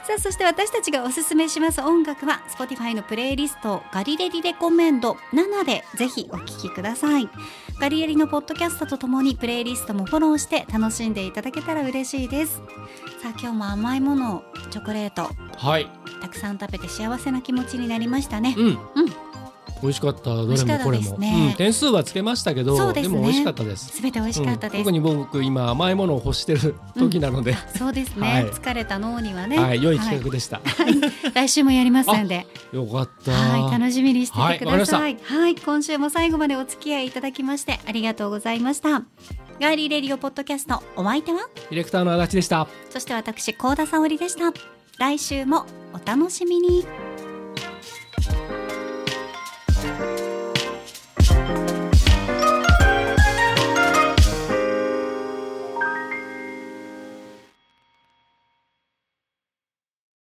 [0.04, 7.28] さあそして私たちがおすすめします音楽は Spotify のプレイリストガリレディレコメンド7でぜひお聴きください
[7.80, 12.56] ガリレディのポッドキャストとともにプレイリストもフォローして楽しんでいただけたら嬉しいです
[13.22, 15.88] さあ今日も甘いものをチョコレートはい。
[16.20, 18.66] たくさん食べて幸せな気持ちになりましたねうん。
[18.66, 19.31] うん
[19.82, 20.34] 美味しかった。
[20.34, 21.18] どれもこれも。
[21.18, 23.88] ねうん点数はつけましたけど、ですねも美味しかったです。
[23.88, 30.60] すべて美味しかったです、うん特に僕今甘いものを欲してる時なので、そうですね、はい疲れた脳にはねはい、良い企画でした。
[30.64, 33.32] はい来週もやりますのでよかった。
[33.32, 35.18] はい、楽しみにしててくださはいい。
[35.22, 39.02] はい、今週も最後までお付き合いいただきましてありがとうございました。
[39.60, 41.48] ガーリーレディオポッドキャストお相手は？
[41.70, 42.66] ディレクターの足立でした。
[42.90, 44.52] そして私高田沙織でした。
[44.98, 46.86] 来週もお楽しみに。